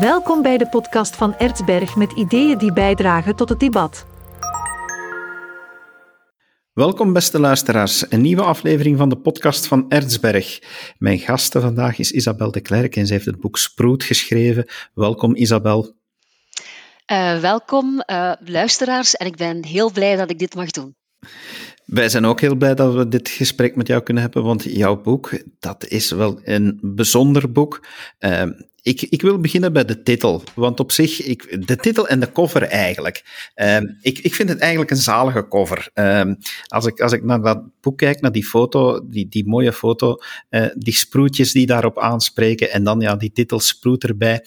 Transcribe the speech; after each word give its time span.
Welkom 0.00 0.42
bij 0.42 0.58
de 0.58 0.68
podcast 0.68 1.16
van 1.16 1.36
Ertsberg 1.36 1.96
met 1.96 2.12
ideeën 2.12 2.58
die 2.58 2.72
bijdragen 2.72 3.36
tot 3.36 3.48
het 3.48 3.60
debat. 3.60 4.06
Welkom 6.72 7.12
beste 7.12 7.40
luisteraars, 7.40 8.10
een 8.10 8.20
nieuwe 8.20 8.42
aflevering 8.42 8.98
van 8.98 9.08
de 9.08 9.16
podcast 9.16 9.66
van 9.66 9.84
Ertsberg. 9.88 10.58
Mijn 10.98 11.18
gasten 11.18 11.60
vandaag 11.60 11.98
is 11.98 12.12
Isabel 12.12 12.50
de 12.50 12.60
Klerk 12.60 12.96
en 12.96 13.06
ze 13.06 13.12
heeft 13.12 13.26
het 13.26 13.40
boek 13.40 13.58
Sproet 13.58 14.04
geschreven. 14.04 14.66
Welkom 14.94 15.36
Isabel. 15.36 15.94
Uh, 17.12 17.40
welkom 17.40 18.02
uh, 18.06 18.32
luisteraars 18.44 19.14
en 19.14 19.26
ik 19.26 19.36
ben 19.36 19.64
heel 19.64 19.90
blij 19.90 20.16
dat 20.16 20.30
ik 20.30 20.38
dit 20.38 20.54
mag 20.54 20.70
doen. 20.70 20.96
Wij 21.86 22.08
zijn 22.08 22.24
ook 22.24 22.40
heel 22.40 22.54
blij 22.54 22.74
dat 22.74 22.94
we 22.94 23.08
dit 23.08 23.28
gesprek 23.28 23.76
met 23.76 23.86
jou 23.86 24.02
kunnen 24.02 24.22
hebben, 24.22 24.42
want 24.42 24.62
jouw 24.62 25.00
boek, 25.00 25.42
dat 25.58 25.86
is 25.86 26.10
wel 26.10 26.40
een 26.44 26.78
bijzonder 26.82 27.52
boek. 27.52 27.86
Uh, 28.20 28.42
ik, 28.82 29.02
ik, 29.02 29.22
wil 29.22 29.40
beginnen 29.40 29.72
bij 29.72 29.84
de 29.84 30.02
titel, 30.02 30.42
want 30.54 30.80
op 30.80 30.92
zich, 30.92 31.22
ik, 31.22 31.66
de 31.66 31.76
titel 31.76 32.08
en 32.08 32.20
de 32.20 32.32
cover 32.32 32.62
eigenlijk. 32.62 33.24
Uh, 33.56 33.76
ik, 34.00 34.18
ik, 34.18 34.34
vind 34.34 34.48
het 34.48 34.58
eigenlijk 34.58 34.90
een 34.90 34.96
zalige 34.96 35.48
cover. 35.48 35.90
Uh, 35.94 36.32
als, 36.66 36.86
ik, 36.86 37.00
als 37.00 37.12
ik 37.12 37.24
naar 37.24 37.42
dat 37.42 37.62
boek 37.80 37.98
kijk, 37.98 38.20
naar 38.20 38.32
die 38.32 38.46
foto, 38.46 39.08
die, 39.08 39.28
die 39.28 39.48
mooie 39.48 39.72
foto, 39.72 40.16
uh, 40.50 40.66
die 40.74 40.94
sproetjes 40.94 41.52
die 41.52 41.66
daarop 41.66 41.98
aanspreken 41.98 42.70
en 42.70 42.84
dan 42.84 43.00
ja, 43.00 43.16
die 43.16 43.32
titel 43.32 43.60
Sproet 43.60 44.04
erbij. 44.04 44.44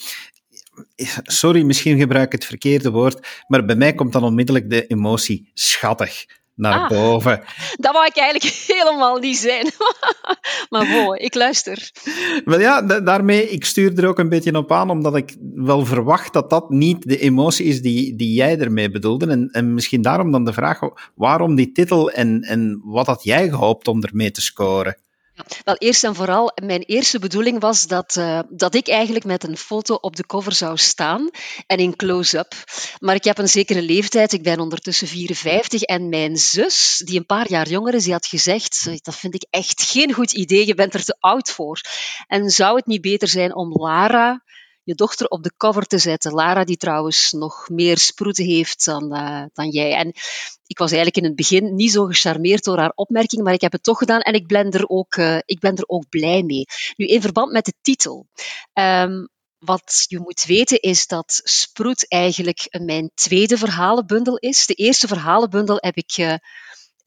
Sorry, 1.24 1.64
misschien 1.64 1.98
gebruik 1.98 2.26
ik 2.26 2.32
het 2.32 2.46
verkeerde 2.46 2.92
woord, 2.92 3.28
maar 3.48 3.66
bij 3.66 3.76
mij 3.76 3.94
komt 3.94 4.14
dan 4.14 4.24
onmiddellijk 4.24 4.70
de 4.70 4.88
emotie 4.88 5.52
schattig 5.54 6.26
naar 6.60 6.80
ah, 6.80 6.90
boven. 6.90 7.42
Dat 7.76 7.94
wou 7.94 8.06
ik 8.06 8.18
eigenlijk 8.18 8.56
helemaal 8.78 9.18
niet 9.18 9.38
zijn. 9.38 9.66
maar 10.70 10.88
mooi, 10.88 11.20
ik 11.20 11.36
luister. 11.36 11.92
Wel 12.46 12.60
ja, 12.60 12.82
daarmee, 12.82 13.50
ik 13.50 13.66
stuur 13.66 13.98
er 14.00 14.08
ook 14.08 14.20
een 14.20 14.30
beetje 14.30 14.58
op 14.58 14.72
aan, 14.72 14.90
omdat 14.90 15.16
ik 15.16 15.36
wel 15.54 15.86
verwacht 15.86 16.34
dat 16.34 16.50
dat 16.50 16.70
niet 16.70 17.08
de 17.08 17.20
emotie 17.20 17.66
is 17.66 17.82
die, 17.82 18.16
die 18.16 18.34
jij 18.34 18.60
ermee 18.60 18.92
bedoelde. 18.92 19.28
En, 19.28 19.50
en 19.52 19.74
misschien 19.74 20.02
daarom 20.02 20.32
dan 20.32 20.46
de 20.46 20.54
vraag, 20.54 20.80
waarom 21.16 21.56
die 21.56 21.72
titel 21.72 22.12
en, 22.12 22.42
en 22.42 22.82
wat 22.84 23.06
had 23.06 23.24
jij 23.24 23.50
gehoopt 23.50 23.88
om 23.88 24.04
ermee 24.04 24.32
te 24.32 24.42
scoren? 24.42 24.98
Wel, 25.64 25.76
eerst 25.76 26.04
en 26.04 26.16
vooral, 26.16 26.52
mijn 26.64 26.82
eerste 26.82 27.20
bedoeling 27.20 27.60
was 27.60 27.88
dat, 27.88 28.16
uh, 28.16 28.40
dat 28.50 28.76
ik 28.76 28.88
eigenlijk 28.88 29.26
met 29.26 29.44
een 29.44 29.58
foto 29.58 29.94
op 29.96 30.16
de 30.16 30.26
cover 30.26 30.54
zou 30.54 30.78
staan 30.78 31.30
en 31.68 31.78
in 31.78 31.96
close-up. 31.96 32.54
Maar 33.00 33.16
ik 33.16 33.24
heb 33.24 33.38
een 33.38 33.50
zekere 33.50 33.82
leeftijd, 33.82 34.34
ik 34.34 34.44
ben 34.44 34.60
ondertussen 34.60 35.08
54 35.08 35.82
en 35.82 36.10
mijn 36.10 36.38
zus, 36.38 37.02
die 37.06 37.20
een 37.20 37.26
paar 37.26 37.50
jaar 37.50 37.68
jonger 37.70 37.94
is, 37.94 38.04
die 38.04 38.14
had 38.14 38.26
gezegd, 38.26 38.90
dat 39.06 39.16
vind 39.16 39.34
ik 39.34 39.46
echt 39.50 39.82
geen 39.82 40.14
goed 40.14 40.32
idee, 40.32 40.68
je 40.68 40.76
bent 40.76 40.94
er 40.94 41.04
te 41.04 41.16
oud 41.20 41.50
voor. 41.50 41.82
En 42.28 42.50
zou 42.50 42.76
het 42.76 42.86
niet 42.86 43.02
beter 43.02 43.28
zijn 43.28 43.56
om 43.56 43.72
Lara 43.72 44.44
je 44.90 44.96
dochter 44.96 45.28
op 45.28 45.44
de 45.44 45.54
cover 45.58 45.86
te 45.86 45.98
zetten. 45.98 46.34
Lara, 46.34 46.64
die 46.64 46.78
trouwens 46.78 47.32
nog 47.32 47.70
meer 47.70 47.98
sproeten 47.98 48.46
heeft 48.46 48.86
dan, 48.86 49.16
uh, 49.16 49.44
dan 49.54 49.70
jij. 49.70 49.94
En 49.94 50.08
ik 50.66 50.78
was 50.78 50.92
eigenlijk 50.92 51.18
in 51.18 51.24
het 51.24 51.36
begin 51.36 51.76
niet 51.76 51.92
zo 51.92 52.06
gecharmeerd 52.06 52.64
door 52.64 52.78
haar 52.78 52.92
opmerking, 52.96 53.44
maar 53.44 53.54
ik 53.54 53.62
heb 53.62 53.72
het 53.72 53.84
toch 53.84 53.98
gedaan 53.98 54.22
en 54.22 54.34
ik 54.34 54.48
ben 54.48 54.72
er 54.72 54.88
ook, 54.88 55.16
uh, 55.16 55.38
ik 55.46 55.60
ben 55.60 55.76
er 55.76 55.84
ook 55.88 56.10
blij 56.10 56.44
mee. 56.44 56.66
Nu, 56.96 57.06
in 57.06 57.22
verband 57.22 57.52
met 57.52 57.66
de 57.66 57.74
titel. 57.82 58.28
Um, 58.74 59.30
wat 59.60 60.06
je 60.08 60.20
moet 60.20 60.46
weten 60.46 60.80
is 60.80 61.08
dat 61.08 61.42
Sproet 61.44 62.08
eigenlijk 62.08 62.68
mijn 62.82 63.12
tweede 63.14 63.58
verhalenbundel 63.58 64.38
is. 64.38 64.66
De 64.66 64.74
eerste 64.74 65.08
verhalenbundel 65.08 65.78
heb 65.80 65.96
ik 65.96 66.18
uh, 66.18 66.34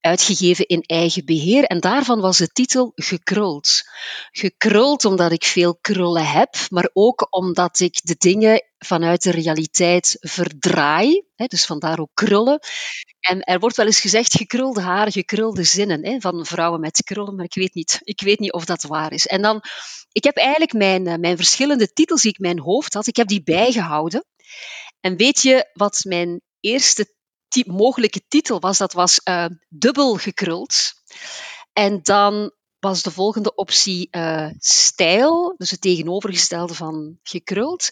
uitgegeven 0.03 0.67
in 0.67 0.83
eigen 0.83 1.25
beheer. 1.25 1.64
En 1.64 1.81
daarvan 1.81 2.20
was 2.20 2.39
de 2.39 2.48
titel 2.48 2.92
Gekruld. 2.95 3.83
Gekruld 4.31 5.05
omdat 5.05 5.33
ik 5.33 5.44
veel 5.44 5.77
krullen 5.81 6.27
heb, 6.27 6.56
maar 6.69 6.91
ook 6.92 7.27
omdat 7.31 7.81
ik 7.81 8.00
de 8.03 8.14
dingen 8.19 8.64
vanuit 8.78 9.22
de 9.22 9.31
realiteit 9.31 10.17
verdraai. 10.20 11.25
Hè, 11.34 11.47
dus 11.47 11.67
vandaar 11.67 11.98
ook 11.98 12.11
krullen. 12.14 12.61
En 13.20 13.41
er 13.41 13.59
wordt 13.59 13.77
wel 13.77 13.86
eens 13.86 14.00
gezegd 14.00 14.36
gekrulde 14.36 14.81
haren, 14.81 15.12
gekrulde 15.12 15.65
zinnen 15.65 16.05
hè, 16.06 16.21
van 16.21 16.47
vrouwen 16.47 16.81
met 16.81 17.03
krullen, 17.03 17.34
maar 17.34 17.44
ik 17.44 17.55
weet, 17.55 17.75
niet, 17.75 18.00
ik 18.03 18.21
weet 18.21 18.38
niet 18.38 18.53
of 18.53 18.65
dat 18.65 18.82
waar 18.82 19.12
is. 19.12 19.26
En 19.26 19.43
dan, 19.43 19.62
ik 20.12 20.25
heb 20.25 20.37
eigenlijk 20.37 20.72
mijn, 20.72 21.06
eh, 21.06 21.19
mijn 21.19 21.37
verschillende 21.37 21.93
titels 21.93 22.22
die 22.22 22.31
ik 22.31 22.38
in 22.38 22.44
mijn 22.44 22.60
hoofd 22.60 22.94
had, 22.94 23.06
ik 23.06 23.16
heb 23.16 23.28
die 23.28 23.43
bijgehouden. 23.43 24.25
En 25.00 25.16
weet 25.16 25.43
je 25.43 25.71
wat 25.72 26.00
mijn 26.05 26.41
eerste 26.60 27.15
mogelijke 27.66 28.22
titel 28.28 28.60
was, 28.60 28.78
dat 28.78 28.92
was 28.92 29.20
uh, 29.24 29.46
dubbel 29.68 30.14
gekruld. 30.14 30.92
En 31.72 32.00
dan 32.02 32.52
was 32.78 33.02
de 33.02 33.10
volgende 33.10 33.54
optie 33.54 34.08
uh, 34.10 34.48
stijl, 34.58 35.54
dus 35.56 35.70
het 35.70 35.80
tegenovergestelde 35.80 36.74
van 36.74 37.18
gekruld. 37.22 37.88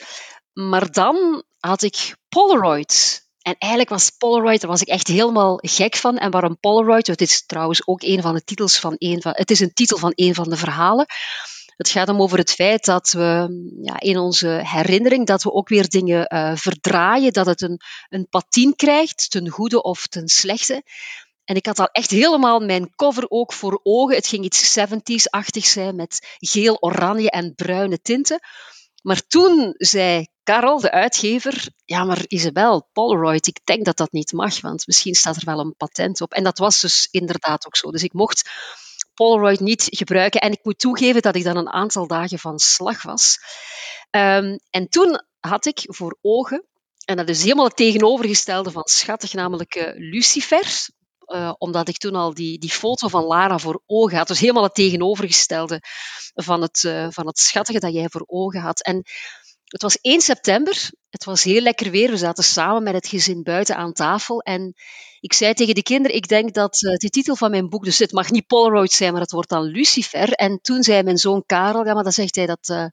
Maar 0.53 0.93
dan 0.93 1.43
had 1.59 1.83
ik 1.83 2.17
Polaroid. 2.29 3.25
En 3.43 3.55
eigenlijk 3.59 3.91
was 3.91 4.11
Polaroid, 4.11 4.61
daar 4.61 4.71
was 4.71 4.81
ik 4.81 4.89
echt 4.89 5.07
helemaal 5.07 5.59
gek 5.63 5.97
van. 5.97 6.19
En 6.19 6.31
waarom 6.31 6.59
Polaroid? 6.61 7.07
Het 7.07 7.21
is 7.21 7.47
trouwens 7.47 7.87
ook 7.87 8.03
een 8.03 8.23
van 8.23 8.35
de 8.35 8.45
titels 8.45 8.79
van 8.79 8.95
een 8.99 9.23
van, 9.23 9.33
het 9.35 9.51
is 9.51 9.61
een 9.61 9.73
titel 9.73 9.99
van 9.99 10.13
een 10.15 10.35
van 10.35 10.51
de 10.51 10.57
verhalen. 10.57 11.07
Het 11.81 11.89
gaat 11.89 12.09
om 12.09 12.21
over 12.21 12.39
het 12.39 12.53
feit 12.53 12.85
dat 12.85 13.11
we 13.11 13.49
ja, 13.83 14.01
in 14.01 14.19
onze 14.19 14.61
herinnering 14.63 15.27
dat 15.27 15.43
we 15.43 15.53
ook 15.53 15.69
weer 15.69 15.89
dingen 15.89 16.35
uh, 16.35 16.57
verdraaien, 16.57 17.33
dat 17.33 17.47
het 17.47 17.61
een, 17.61 17.81
een 18.09 18.29
patien 18.29 18.77
krijgt, 18.77 19.31
ten 19.31 19.49
goede 19.49 19.83
of 19.83 20.07
ten 20.07 20.29
slechte. 20.29 20.83
En 21.45 21.57
ik 21.57 21.67
had 21.67 21.79
al 21.79 21.87
echt 21.87 22.11
helemaal 22.11 22.61
mijn 22.61 22.95
cover 22.95 23.25
ook 23.29 23.53
voor 23.53 23.81
ogen. 23.83 24.15
Het 24.15 24.27
ging 24.27 24.45
iets 24.45 24.79
70s-achtig 24.79 25.67
zijn 25.67 25.97
met 25.97 26.37
geel, 26.39 26.77
oranje 26.81 27.31
en 27.31 27.55
bruine 27.55 28.01
tinten. 28.01 28.41
Maar 29.03 29.27
toen 29.27 29.75
zei 29.77 30.27
Karel, 30.43 30.81
de 30.81 30.91
uitgever, 30.91 31.69
ja, 31.85 32.05
maar 32.05 32.25
Isabel, 32.27 32.89
Polaroid, 32.93 33.47
ik 33.47 33.61
denk 33.65 33.85
dat 33.85 33.97
dat 33.97 34.13
niet 34.13 34.33
mag, 34.33 34.61
want 34.61 34.87
misschien 34.87 35.15
staat 35.15 35.37
er 35.37 35.45
wel 35.45 35.61
een 35.61 35.77
patent 35.77 36.21
op. 36.21 36.33
En 36.33 36.45
dat 36.45 36.59
was 36.59 36.81
dus 36.81 37.09
inderdaad 37.11 37.67
ook 37.67 37.77
zo. 37.77 37.91
Dus 37.91 38.03
ik 38.03 38.13
mocht 38.13 38.51
Polaroid 39.21 39.61
niet 39.61 39.87
gebruiken. 39.91 40.41
En 40.41 40.53
ik 40.53 40.59
moet 40.63 40.79
toegeven 40.79 41.23
dat 41.23 41.37
ik 41.37 41.45
dan 41.45 41.57
een 41.57 41.73
aantal 41.73 42.07
dagen 42.07 42.39
van 42.39 42.59
slag 42.59 43.03
was. 43.03 43.39
Um, 44.11 44.59
en 44.71 44.89
toen 44.89 45.23
had 45.41 45.67
ik 45.67 45.83
voor 45.87 46.19
ogen, 46.21 46.67
en 47.05 47.17
dat 47.17 47.29
is 47.29 47.43
helemaal 47.43 47.65
het 47.65 47.77
tegenovergestelde 47.77 48.71
van 48.71 48.83
schattig, 48.85 49.33
namelijk 49.33 49.75
uh, 49.75 49.85
Lucifer. 49.95 50.89
Uh, 51.27 51.53
omdat 51.59 51.89
ik 51.89 51.97
toen 51.97 52.15
al 52.15 52.35
die, 52.35 52.59
die 52.59 52.71
foto 52.71 53.09
van 53.09 53.25
Lara 53.25 53.59
voor 53.59 53.83
ogen 53.87 54.17
had. 54.17 54.29
Dus 54.29 54.41
helemaal 54.41 54.63
het 54.63 54.75
tegenovergestelde 54.75 55.81
van 56.35 56.63
het, 56.63 56.83
uh, 56.83 57.07
van 57.11 57.27
het 57.27 57.39
schattige 57.39 57.79
dat 57.79 57.93
jij 57.93 58.09
voor 58.09 58.25
ogen 58.27 58.61
had. 58.61 58.83
En 58.83 59.03
het 59.71 59.83
was 59.83 59.99
1 60.01 60.21
september. 60.21 60.91
Het 61.11 61.25
was 61.25 61.43
heel 61.43 61.61
lekker 61.61 61.91
weer. 61.91 62.11
We 62.11 62.17
zaten 62.17 62.45
samen 62.45 62.83
met 62.83 62.95
het 62.95 63.07
gezin 63.07 63.43
buiten 63.43 63.77
aan 63.77 63.93
tafel. 63.93 64.41
En 64.41 64.75
ik 65.21 65.33
zei 65.33 65.55
tegen 65.55 65.75
de 65.75 65.83
kinderen, 65.83 66.17
ik 66.17 66.29
denk 66.29 66.55
dat 66.55 66.83
uh, 66.83 66.95
de 66.95 67.09
titel 67.09 67.37
van 67.37 67.51
mijn 67.51 67.69
boek, 67.69 67.85
dus 67.85 67.99
het 67.99 68.13
mag 68.13 68.31
niet 68.31 68.47
Polaroid 68.47 68.93
zijn, 68.93 69.13
maar 69.13 69.21
het 69.21 69.31
wordt 69.31 69.49
dan 69.49 69.63
Lucifer. 69.63 70.33
En 70.33 70.59
toen 70.63 70.83
zei 70.83 71.03
mijn 71.03 71.19
zoon 71.19 71.43
Karel, 71.47 71.87
ja, 71.87 71.95
maar 71.95 72.03
dan 72.03 72.13
zegt 72.13 72.35
hij 72.35 72.47
dat... 72.47 72.69
Uh, 72.69 72.87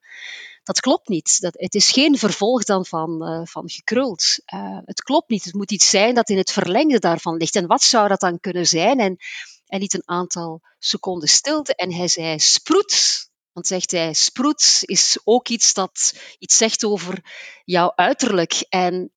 dat 0.64 0.80
klopt 0.80 1.08
niet. 1.08 1.42
Dat, 1.42 1.54
het 1.58 1.76
is 1.76 1.92
geen 1.92 2.18
vervolg 2.18 2.64
dan 2.64 2.86
van, 2.86 3.30
uh, 3.30 3.42
van 3.46 3.70
gekruld. 3.70 4.40
Het 4.86 5.02
klopt 5.02 5.30
niet. 5.30 5.44
Het 5.44 5.54
moet 5.54 5.72
iets 5.72 5.90
zijn 5.90 6.16
dat 6.16 6.30
in 6.30 6.38
het 6.38 6.52
verlengde 6.52 7.00
daarvan 7.00 7.38
ligt. 7.38 7.56
En 7.56 7.68
wat 7.68 7.84
zou 7.84 8.08
dat 8.08 8.20
dan 8.20 8.40
kunnen 8.40 8.66
zijn? 8.66 9.00
En 9.00 9.18
hij 9.66 9.80
liet 9.80 9.94
een 9.94 10.10
aantal 10.10 10.62
seconden 10.80 11.30
stilte 11.30 11.76
en 11.76 11.94
hij 11.94 12.08
zei 12.08 12.40
sproet. 12.40 13.27
Want 13.58 13.70
zegt 13.70 13.92
hij, 13.92 14.14
sproet 14.14 14.80
is 14.82 15.20
ook 15.24 15.48
iets 15.48 15.74
dat 15.74 16.14
iets 16.40 16.58
zegt 16.58 16.86
over 16.86 17.24
jouw 17.64 17.92
uiterlijk. 17.96 18.66
En 18.70 19.12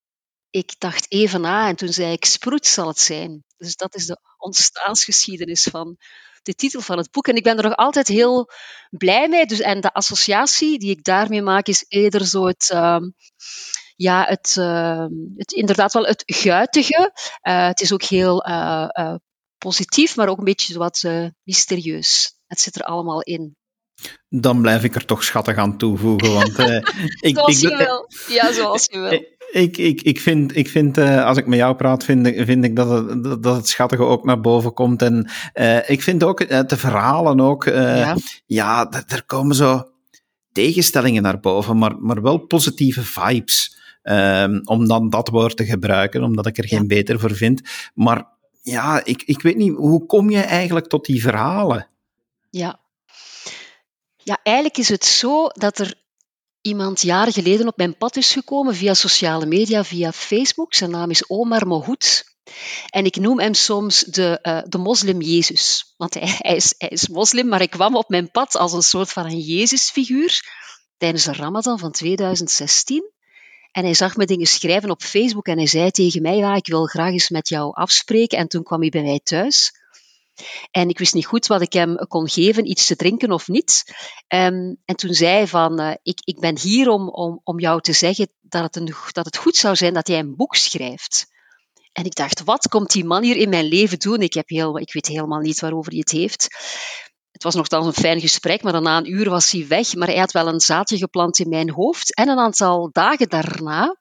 ik 0.51 0.75
dacht 0.79 1.13
even 1.13 1.41
na 1.41 1.69
en 1.69 1.77
toen 1.77 1.93
zei 1.93 2.13
ik, 2.13 2.25
sproet 2.25 2.67
zal 2.67 2.89
het 2.89 2.99
zijn. 2.99 3.45
Dus 3.57 3.77
dat 3.77 3.95
is 3.95 4.07
de 4.07 4.21
ontstaansgeschiedenis 4.39 5.63
van 5.63 5.97
de 6.43 6.55
titel 6.55 6.81
van 6.81 6.99
het 6.99 7.11
boek. 7.11 7.29
En 7.29 7.37
ik 7.37 7.43
ben 7.43 7.57
er 7.57 7.63
nog 7.63 7.77
altijd 7.77 8.09
heel 8.09 8.51
blij 8.91 9.29
mee. 9.29 9.47
Dus, 9.47 9.61
en 9.61 9.81
de 9.81 9.93
associatie 9.93 10.79
die 10.79 10.91
ik 10.91 11.05
daarmee 11.05 11.43
maak 11.43 11.67
is 11.67 11.85
eerder 11.89 12.27
zo 12.27 12.47
het... 12.47 12.71
Uh, 12.75 12.99
ja, 13.97 14.25
het, 14.25 14.57
uh, 14.59 15.07
het, 15.37 15.53
inderdaad 15.53 15.93
wel 15.93 16.07
het 16.07 16.23
guitige. 16.27 17.13
Uh, 17.43 17.67
het 17.67 17.81
is 17.81 17.93
ook 17.93 18.03
heel 18.03 18.49
uh, 18.49 19.15
positief, 19.59 20.17
maar 20.17 20.29
ook 20.29 20.39
een 20.39 20.45
beetje 20.45 20.79
wat 20.79 21.05
mysterieus. 21.43 22.35
Het 22.47 22.61
zit 22.61 22.77
er 22.77 22.83
allemaal 22.83 23.23
in. 23.23 23.59
Dan 24.29 24.61
blijf 24.61 24.85
ik 24.85 24.95
er 24.95 25.05
toch 25.05 25.25
schattig 25.25 25.57
aan 25.57 25.79
toevoegen. 25.79 26.33
Want, 26.33 26.59
ik, 27.21 27.35
zoals 27.37 27.63
ik, 27.63 27.71
je 27.71 27.77
wil. 27.77 28.09
Ja, 28.35 28.53
zoals 28.53 28.87
je 28.91 28.99
wil. 28.99 29.39
Ik, 29.63 29.77
ik, 29.77 30.03
ik 30.03 30.21
vind, 30.21 30.57
ik 30.57 30.69
vind 30.69 30.99
uh, 30.99 31.25
als 31.25 31.39
ik 31.39 31.47
met 31.47 31.59
jou 31.59 31.75
praat, 31.75 32.05
vind, 32.05 32.29
vind 32.35 32.65
ik 32.65 32.77
dat 32.77 32.89
het, 32.89 33.43
dat 33.43 33.57
het 33.57 33.69
schattige 33.69 34.03
ook 34.03 34.25
naar 34.25 34.41
boven 34.41 34.73
komt. 34.73 35.03
En 35.03 35.31
uh, 35.55 35.91
ik 35.91 36.03
vind 36.03 36.25
ook 36.25 36.49
de 36.69 36.77
verhalen 36.77 37.41
ook, 37.41 37.65
ja, 37.65 38.17
ja 38.47 38.91
er 39.09 39.25
komen 39.27 39.57
zo 39.57 39.83
tegenstellingen 40.53 41.23
naar 41.23 41.41
boven, 41.41 41.79
maar, 41.79 41.97
maar 41.99 42.23
wel 42.23 42.39
positieve 42.39 43.03
vibes. 43.03 43.79
Um, 44.03 44.61
om 44.65 44.89
dan 44.89 45.11
dat 45.11 45.29
woord 45.29 45.57
te 45.57 45.65
gebruiken, 45.65 46.23
omdat 46.23 46.47
ik 46.47 46.59
er 46.59 46.69
geen 46.69 46.87
beter 46.87 47.21
voor 47.21 47.35
vind. 47.35 47.63
Maar 47.95 48.25
ja, 48.63 49.05
ik, 49.05 49.23
ik 49.23 49.43
weet 49.43 49.57
niet, 49.57 49.75
hoe 49.75 50.07
kom 50.07 50.31
je 50.31 50.41
eigenlijk 50.41 50.87
tot 50.87 51.07
die 51.07 51.23
verhalen? 51.23 51.89
Ja. 52.51 52.81
Ja, 54.31 54.39
eigenlijk 54.43 54.79
is 54.79 54.89
het 54.89 55.05
zo 55.05 55.47
dat 55.47 55.79
er 55.79 55.95
iemand 56.61 57.01
jaren 57.01 57.33
geleden 57.33 57.67
op 57.67 57.77
mijn 57.77 57.97
pad 57.97 58.17
is 58.17 58.33
gekomen 58.33 58.75
via 58.75 58.95
sociale 58.95 59.47
media, 59.47 59.85
via 59.85 60.13
Facebook. 60.13 60.75
Zijn 60.75 60.91
naam 60.91 61.11
is 61.11 61.29
Omar 61.29 61.67
Mohoud. 61.67 62.25
En 62.91 63.05
ik 63.05 63.17
noem 63.17 63.41
hem 63.41 63.55
soms 63.55 64.01
de, 64.01 64.39
uh, 64.43 64.61
de 64.65 64.79
moslim 64.79 65.21
Jezus. 65.21 65.95
Want 65.97 66.15
hij, 66.15 66.37
hij, 66.39 66.57
is, 66.57 66.75
hij 66.79 66.89
is 66.89 67.09
moslim, 67.09 67.49
maar 67.49 67.61
ik 67.61 67.71
kwam 67.71 67.97
op 67.97 68.09
mijn 68.09 68.31
pad 68.31 68.57
als 68.57 68.73
een 68.73 68.83
soort 68.83 69.13
van 69.13 69.25
een 69.25 69.39
Jezusfiguur 69.39 70.41
tijdens 70.97 71.25
de 71.25 71.33
Ramadan 71.33 71.79
van 71.79 71.93
2016. 71.93 73.11
En 73.73 73.85
hij 73.85 73.95
zag 73.95 74.17
me 74.17 74.27
dingen 74.27 74.47
schrijven 74.47 74.91
op 74.91 75.03
Facebook 75.03 75.47
en 75.47 75.57
hij 75.57 75.67
zei 75.67 75.91
tegen 75.91 76.23
mij, 76.23 76.37
ja, 76.37 76.55
ik 76.55 76.67
wil 76.67 76.87
graag 76.87 77.13
eens 77.13 77.29
met 77.29 77.49
jou 77.49 77.75
afspreken. 77.75 78.39
En 78.39 78.49
toen 78.49 78.63
kwam 78.63 78.81
hij 78.81 78.91
bij 78.91 79.03
mij 79.03 79.21
thuis. 79.23 79.80
En 80.71 80.89
ik 80.89 80.99
wist 80.99 81.15
niet 81.15 81.27
goed 81.27 81.47
wat 81.47 81.63
ik 81.63 81.73
hem 81.73 81.97
kon 81.97 82.29
geven, 82.29 82.71
iets 82.71 82.87
te 82.87 82.97
drinken 82.97 83.33
of 83.33 83.49
niet. 83.49 83.85
Um, 84.29 84.77
en 84.85 84.97
toen 84.97 85.15
zei 85.15 85.31
hij 85.31 85.47
van, 85.47 85.81
uh, 85.81 85.95
ik, 86.03 86.21
ik 86.25 86.41
ben 86.41 86.59
hier 86.59 86.89
om, 86.89 87.09
om, 87.09 87.41
om 87.45 87.61
jou 87.61 87.81
te 87.81 87.93
zeggen 87.93 88.33
dat 88.41 88.63
het, 88.63 88.77
een, 88.77 88.95
dat 89.13 89.25
het 89.25 89.37
goed 89.37 89.57
zou 89.57 89.77
zijn 89.77 89.95
dat 89.95 90.09
jij 90.09 90.19
een 90.19 90.37
boek 90.37 90.55
schrijft. 90.55 91.27
En 91.93 92.05
ik 92.05 92.15
dacht, 92.15 92.45
wat 92.45 92.69
komt 92.69 92.91
die 92.91 93.05
man 93.05 93.23
hier 93.23 93.37
in 93.37 93.49
mijn 93.49 93.65
leven 93.65 93.99
doen? 93.99 94.21
Ik, 94.21 94.35
heb 94.35 94.49
heel, 94.49 94.79
ik 94.79 94.93
weet 94.93 95.07
helemaal 95.07 95.41
niet 95.41 95.61
waarover 95.61 95.91
hij 95.91 96.01
het 96.01 96.11
heeft. 96.11 96.49
Het 97.33 97.43
was 97.43 97.55
nogthans 97.55 97.87
een 97.87 98.03
fijn 98.03 98.21
gesprek, 98.21 98.63
maar 98.63 98.83
na 98.83 98.97
een 98.97 99.13
uur 99.13 99.31
was 99.31 99.51
hij 99.51 99.67
weg. 99.69 99.95
Maar 99.95 100.09
hij 100.09 100.19
had 100.19 100.33
wel 100.33 100.49
een 100.49 100.61
zaadje 100.61 100.97
geplant 100.97 101.39
in 101.39 101.49
mijn 101.49 101.71
hoofd. 101.71 102.15
En 102.15 102.29
een 102.29 102.39
aantal 102.39 102.89
dagen 102.93 103.29
daarna 103.29 103.97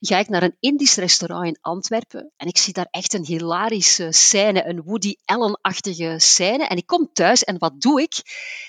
ga 0.00 0.18
ik 0.18 0.28
naar 0.28 0.42
een 0.42 0.56
Indisch 0.60 0.96
restaurant 0.96 1.46
in 1.46 1.58
Antwerpen. 1.60 2.32
En 2.36 2.46
ik 2.46 2.58
zie 2.58 2.72
daar 2.72 2.88
echt 2.90 3.14
een 3.14 3.24
hilarische 3.24 4.12
scène, 4.12 4.66
een 4.66 4.82
Woody 4.82 5.14
Allen-achtige 5.24 6.14
scène. 6.18 6.66
En 6.66 6.76
ik 6.76 6.86
kom 6.86 7.10
thuis 7.12 7.44
en 7.44 7.58
wat 7.58 7.80
doe 7.80 8.02
ik? 8.02 8.14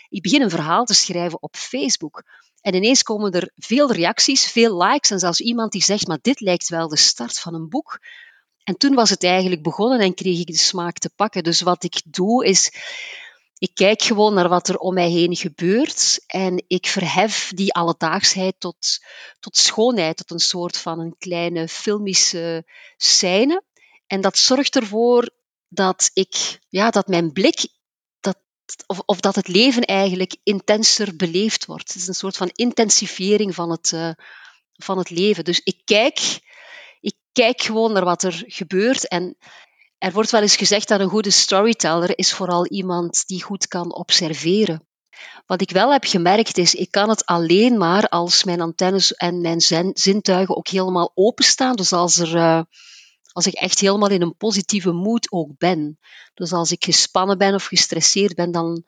Ik 0.09 0.21
begin 0.21 0.41
een 0.41 0.49
verhaal 0.49 0.85
te 0.85 0.93
schrijven 0.93 1.41
op 1.41 1.55
Facebook. 1.55 2.23
En 2.61 2.75
ineens 2.75 3.03
komen 3.03 3.31
er 3.31 3.51
veel 3.55 3.91
reacties, 3.91 4.51
veel 4.51 4.83
likes 4.83 5.11
en 5.11 5.19
zelfs 5.19 5.39
iemand 5.39 5.71
die 5.71 5.83
zegt, 5.83 6.07
maar 6.07 6.19
dit 6.21 6.39
lijkt 6.39 6.69
wel 6.69 6.87
de 6.87 6.97
start 6.97 7.39
van 7.39 7.53
een 7.53 7.69
boek. 7.69 7.99
En 8.63 8.77
toen 8.77 8.95
was 8.95 9.09
het 9.09 9.23
eigenlijk 9.23 9.63
begonnen 9.63 9.99
en 9.99 10.13
kreeg 10.13 10.39
ik 10.39 10.47
de 10.47 10.57
smaak 10.57 10.97
te 10.97 11.09
pakken. 11.15 11.43
Dus 11.43 11.61
wat 11.61 11.83
ik 11.83 12.01
doe 12.05 12.45
is, 12.45 12.71
ik 13.59 13.71
kijk 13.73 14.01
gewoon 14.01 14.33
naar 14.33 14.49
wat 14.49 14.67
er 14.67 14.77
om 14.77 14.93
mij 14.93 15.09
heen 15.09 15.35
gebeurt 15.35 16.23
en 16.27 16.63
ik 16.67 16.87
verhef 16.87 17.51
die 17.55 17.73
alledaagsheid 17.73 18.55
tot, 18.59 19.05
tot 19.39 19.57
schoonheid, 19.57 20.17
tot 20.17 20.31
een 20.31 20.39
soort 20.39 20.77
van 20.77 20.99
een 20.99 21.15
kleine 21.17 21.67
filmische 21.67 22.63
scène. 22.97 23.63
En 24.07 24.21
dat 24.21 24.37
zorgt 24.37 24.75
ervoor 24.75 25.29
dat 25.67 26.11
ik, 26.13 26.59
ja, 26.69 26.89
dat 26.89 27.07
mijn 27.07 27.31
blik, 27.31 27.67
dat, 28.19 28.37
of, 28.87 29.01
of 29.05 29.19
dat 29.19 29.35
het 29.35 29.47
leven 29.47 29.83
eigenlijk 29.83 30.35
intenser 30.43 31.15
beleefd 31.15 31.65
wordt. 31.65 31.87
Het 31.87 32.01
is 32.01 32.07
een 32.07 32.13
soort 32.13 32.37
van 32.37 32.49
intensifiering 32.53 33.55
van 33.55 33.71
het, 33.71 33.91
uh, 33.91 34.11
van 34.73 34.97
het 34.97 35.09
leven. 35.09 35.43
Dus 35.43 35.59
ik 35.59 35.81
kijk 35.85 36.39
ik 36.99 37.15
kijk 37.31 37.61
gewoon 37.61 37.93
naar 37.93 38.03
wat 38.03 38.23
er 38.23 38.43
gebeurt. 38.47 39.07
En 39.07 39.37
er 39.99 40.11
wordt 40.11 40.31
wel 40.31 40.41
eens 40.41 40.55
gezegd 40.55 40.87
dat 40.87 40.99
een 40.99 41.09
goede 41.09 41.29
storyteller 41.29 42.17
is 42.17 42.33
vooral 42.33 42.67
iemand 42.67 43.23
die 43.27 43.43
goed 43.43 43.67
kan 43.67 43.95
observeren. 43.95 44.87
Wat 45.45 45.61
ik 45.61 45.71
wel 45.71 45.91
heb 45.91 46.03
gemerkt 46.03 46.57
is, 46.57 46.75
ik 46.75 46.91
kan 46.91 47.09
het 47.09 47.25
alleen 47.25 47.77
maar 47.77 48.07
als 48.07 48.43
mijn 48.43 48.61
antennes 48.61 49.13
en 49.13 49.41
mijn 49.41 49.61
zintuigen 49.93 50.55
ook 50.55 50.67
helemaal 50.67 51.11
openstaan. 51.13 51.75
Dus 51.75 51.93
als, 51.93 52.17
er, 52.17 52.35
uh, 52.35 52.61
als 53.31 53.47
ik 53.47 53.53
echt 53.53 53.79
helemaal 53.79 54.09
in 54.09 54.21
een 54.21 54.37
positieve 54.37 54.91
mood 54.91 55.31
ook 55.31 55.57
ben. 55.57 55.99
Dus 56.33 56.51
als 56.51 56.71
ik 56.71 56.83
gespannen 56.83 57.37
ben 57.37 57.53
of 57.53 57.65
gestresseerd 57.65 58.35
ben, 58.35 58.51
dan, 58.51 58.83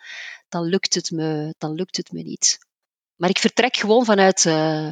dan, 0.50 0.63
lukt, 0.63 0.94
het 0.94 1.12
me, 1.12 1.56
dan 1.58 1.74
lukt 1.74 1.98
het 1.98 2.12
me 2.12 2.22
niet. 2.22 2.58
Maar 3.16 3.30
ik 3.30 3.40
vertrek 3.40 3.78
gewoon 3.78 4.06
vanuit, 4.06 4.46
uh, 4.46 4.90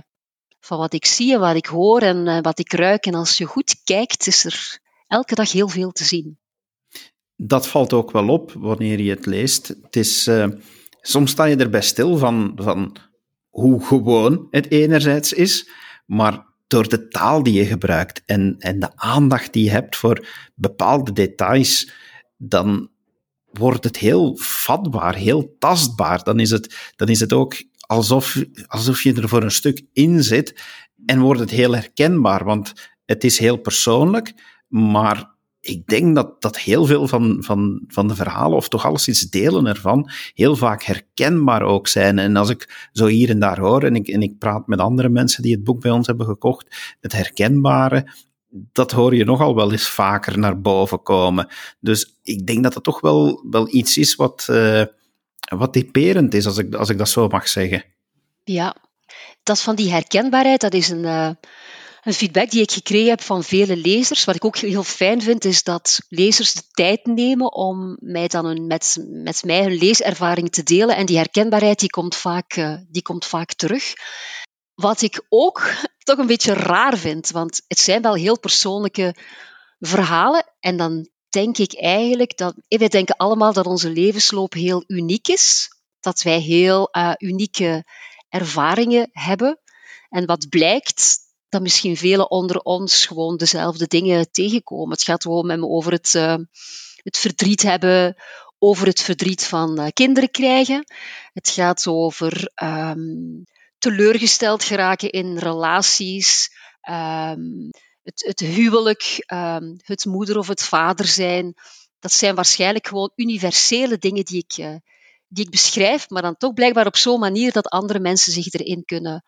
van 0.60 0.77
wat 0.77 0.94
ik 0.94 1.06
zie 1.06 1.33
en 1.33 1.39
wat 1.39 1.56
ik 1.56 1.66
hoor 1.66 2.01
en 2.01 2.27
uh, 2.27 2.39
wat 2.42 2.60
ik 2.60 2.74
ruik. 2.74 3.06
En 3.06 3.13
als 3.13 3.38
je 3.38 3.45
goed 3.45 3.81
kijkt, 3.83 4.27
is 4.27 4.45
er 4.45 4.80
elke 5.09 5.35
dag 5.35 5.51
heel 5.51 5.69
veel 5.69 5.91
te 5.91 6.03
zien. 6.03 6.38
Dat 7.35 7.67
valt 7.67 7.94
ook 7.94 8.11
wel 8.11 8.27
op 8.27 8.53
wanneer 8.57 9.00
je 9.00 9.09
het 9.09 9.25
leest. 9.25 9.67
Het 9.67 9.95
is, 9.95 10.27
uh, 10.27 10.47
soms 11.01 11.31
sta 11.31 11.44
je 11.44 11.56
erbij 11.56 11.81
stil 11.81 12.17
van, 12.17 12.51
van 12.56 12.95
hoe 13.50 13.85
gewoon 13.85 14.47
het 14.50 14.71
enerzijds 14.71 15.33
is, 15.33 15.69
maar 16.06 16.45
door 16.67 16.89
de 16.89 17.07
taal 17.07 17.44
die 17.44 17.53
je 17.53 17.65
gebruikt 17.65 18.21
en, 18.25 18.56
en 18.59 18.79
de 18.79 18.91
aandacht 18.95 19.53
die 19.53 19.63
je 19.63 19.69
hebt 19.69 19.95
voor 19.95 20.27
bepaalde 20.56 21.13
details, 21.13 21.91
dan 22.38 22.89
wordt 23.51 23.83
het 23.83 23.97
heel 23.97 24.35
vatbaar, 24.38 25.15
heel 25.15 25.56
tastbaar. 25.59 26.23
Dan 26.23 26.39
is 26.39 26.50
het, 26.50 26.94
dan 26.95 27.07
is 27.07 27.19
het 27.19 27.33
ook 27.33 27.63
alsof, 27.79 28.44
alsof 28.67 29.03
je 29.03 29.13
er 29.13 29.29
voor 29.29 29.44
een 29.44 29.51
stuk 29.51 29.85
in 29.94 30.23
zit 30.23 30.61
en 31.06 31.19
wordt 31.19 31.39
het 31.39 31.50
heel 31.50 31.73
herkenbaar, 31.73 32.44
want 32.45 32.73
het 33.06 33.23
is 33.23 33.39
heel 33.39 33.57
persoonlijk, 33.57 34.33
maar 34.69 35.38
ik 35.62 35.88
denk 35.88 36.16
dat, 36.16 36.42
dat 36.42 36.57
heel 36.57 36.86
veel 36.86 37.07
van, 37.07 37.38
van, 37.39 37.83
van 37.88 38.07
de 38.07 38.16
verhalen, 38.16 38.57
of 38.57 38.69
toch 38.69 38.86
alleszins 38.86 39.30
delen 39.30 39.66
ervan, 39.66 40.10
heel 40.33 40.56
vaak 40.56 40.83
herkenbaar 40.83 41.62
ook 41.62 41.88
zijn. 41.88 42.19
En 42.19 42.36
als 42.36 42.50
ik 42.50 42.89
zo 42.92 43.06
hier 43.06 43.30
en 43.30 43.39
daar 43.39 43.60
hoor, 43.60 43.83
en 43.83 43.95
ik, 43.95 44.07
en 44.07 44.21
ik 44.21 44.38
praat 44.38 44.68
met 44.68 44.80
andere 44.80 45.10
mensen 45.10 45.44
die 45.44 45.54
het 45.54 45.63
boek 45.63 45.81
bij 45.81 45.92
ons 45.92 46.07
hebben 46.07 46.25
gekocht, 46.25 46.95
het 47.00 47.12
herkenbare, 47.12 48.13
dat 48.50 48.92
hoor 48.92 49.16
je 49.16 49.25
nogal 49.25 49.56
wel 49.56 49.71
eens 49.71 49.89
vaker 49.89 50.38
naar 50.38 50.62
boven 50.62 51.04
komen. 51.04 51.48
Dus 51.80 52.19
ik 52.24 52.48
denk 52.48 52.63
dat 52.63 52.74
het 52.74 52.83
toch 52.83 53.01
wel, 53.01 53.45
wel 53.50 53.74
iets 53.74 53.98
is 53.98 54.16
wat, 54.16 54.48
uh, 54.50 54.83
wat 55.56 55.74
typerend 55.74 56.33
is, 56.33 56.45
als 56.45 56.57
ik, 56.57 56.75
als 56.75 56.89
ik 56.89 56.98
dat 56.98 57.10
zo 57.10 57.27
mag 57.27 57.48
zeggen. 57.48 57.83
Ja, 58.44 58.75
dat 59.44 59.62
van 59.62 59.75
die 59.75 59.92
herkenbaarheid, 59.92 60.62
dat 60.62 60.74
is 60.74 60.89
een, 60.89 61.04
uh, 61.04 61.30
een 62.04 62.13
feedback 62.13 62.50
die 62.50 62.62
ik 62.62 62.72
gekregen 62.72 63.10
heb 63.10 63.22
van 63.22 63.44
vele 63.44 63.75
lezers. 63.75 64.24
Wat 64.25 64.36
ik 64.36 64.46
ook 64.46 64.57
heel 64.57 64.84
fijn 64.84 65.22
vind, 65.22 65.46
is 65.46 65.63
dat 65.63 66.00
lezers 66.07 66.54
de 66.54 66.63
tijd 66.72 67.06
nemen 67.06 67.54
om 67.54 67.98
mij 68.00 68.28
dan 68.28 68.46
een, 68.46 68.68
met, 68.68 68.98
met 69.07 69.44
mij 69.44 69.62
hun 69.62 69.78
leeservaring 69.78 70.51
te 70.51 70.63
delen. 70.63 70.96
En 70.96 71.06
die 71.06 71.18
herkenbaarheid 71.18 71.80
die 71.80 71.90
komt, 71.90 72.16
vaak, 72.16 72.56
uh, 72.56 72.78
die 72.88 73.01
komt 73.01 73.25
vaak 73.25 73.54
terug. 73.54 73.94
Wat 74.74 75.01
ik 75.01 75.25
ook 75.30 75.74
toch 75.98 76.18
een 76.18 76.28
beetje 76.28 76.54
raar 76.54 76.98
vind, 76.98 77.30
want 77.30 77.62
het 77.68 77.80
zijn 77.80 78.02
wel 78.02 78.13
heel 78.13 78.40
persoonlijke 78.40 79.16
verhalen. 79.80 80.54
En 80.60 80.78
dan 80.78 81.10
denk 81.30 81.57
ik 81.57 81.74
eigenlijk 81.74 82.38
dat, 82.38 82.54
wij 82.68 82.88
denken 82.88 83.16
allemaal 83.16 83.54
dat 83.54 83.66
onze 83.66 83.90
levensloop 83.90 84.54
heel 84.54 84.84
uniek 84.88 85.28
is. 85.28 85.68
Dat 86.00 86.22
wij 86.22 86.40
heel 86.40 86.90
uh, 86.92 87.13
unieke 87.18 87.86
ervaringen 88.30 89.10
hebben. 89.12 89.60
En 90.10 90.25
wat 90.25 90.50
blijkt, 90.50 91.18
dat 91.50 91.62
misschien 91.62 91.98
velen 91.98 92.31
onder 92.31 92.59
ons 92.59 93.06
gewoon 93.06 93.38
dezelfde 93.38 93.88
dingen 93.88 94.31
tegenkomen. 94.31 94.92
Het 94.92 95.04
gaat 95.04 95.23
gewoon 95.23 95.64
over 95.64 95.92
het, 95.92 96.14
uh, 96.14 96.35
het 96.95 97.18
verdriet 97.18 97.62
hebben, 97.62 98.16
over 98.59 98.88
het 98.88 99.02
verdriet 99.02 99.45
van 99.45 99.80
uh, 99.80 99.88
kinderen 99.94 100.31
krijgen. 100.31 100.83
Het 101.33 101.50
gaat 101.50 101.88
over 101.88 102.52
um, 102.64 103.44
teleurgesteld 103.78 104.64
geraken 104.64 105.09
in 105.09 105.38
relaties. 105.38 106.52
Um, 106.90 107.69
het, 108.04 108.23
het 108.26 108.40
huwelijk, 108.40 109.23
um, 109.33 109.76
het 109.78 110.06
moeder 110.06 110.38
of 110.38 110.47
het 110.47 110.64
vader 110.64 111.06
zijn, 111.06 111.54
dat 112.00 112.12
zijn 112.12 112.35
waarschijnlijk 112.35 112.88
gewoon 112.88 113.12
universele 113.16 113.97
dingen 113.97 114.26
die 114.26 114.45
ik, 114.47 114.57
uh, 114.57 114.76
die 115.28 115.45
ik 115.45 115.52
beschrijf, 115.52 116.09
maar 116.09 116.21
dan 116.21 116.38
toch 116.38 116.54
blijkbaar 116.54 116.85
op 116.85 116.97
zo'n 116.97 117.19
manier 117.19 117.52
dat 117.52 117.69
andere 117.69 118.00
mensen 118.00 118.33
zich 118.33 118.54
erin 118.54 118.85
kunnen, 118.85 119.23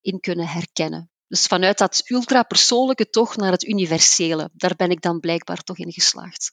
in 0.00 0.20
kunnen 0.20 0.46
herkennen. 0.46 1.10
Dus 1.28 1.46
vanuit 1.46 1.78
dat 1.78 2.02
ultrapersoonlijke 2.06 3.10
toch 3.10 3.36
naar 3.36 3.52
het 3.52 3.66
universele, 3.66 4.50
daar 4.52 4.74
ben 4.76 4.90
ik 4.90 5.02
dan 5.02 5.20
blijkbaar 5.20 5.62
toch 5.62 5.78
in 5.78 5.92
geslaagd. 5.92 6.52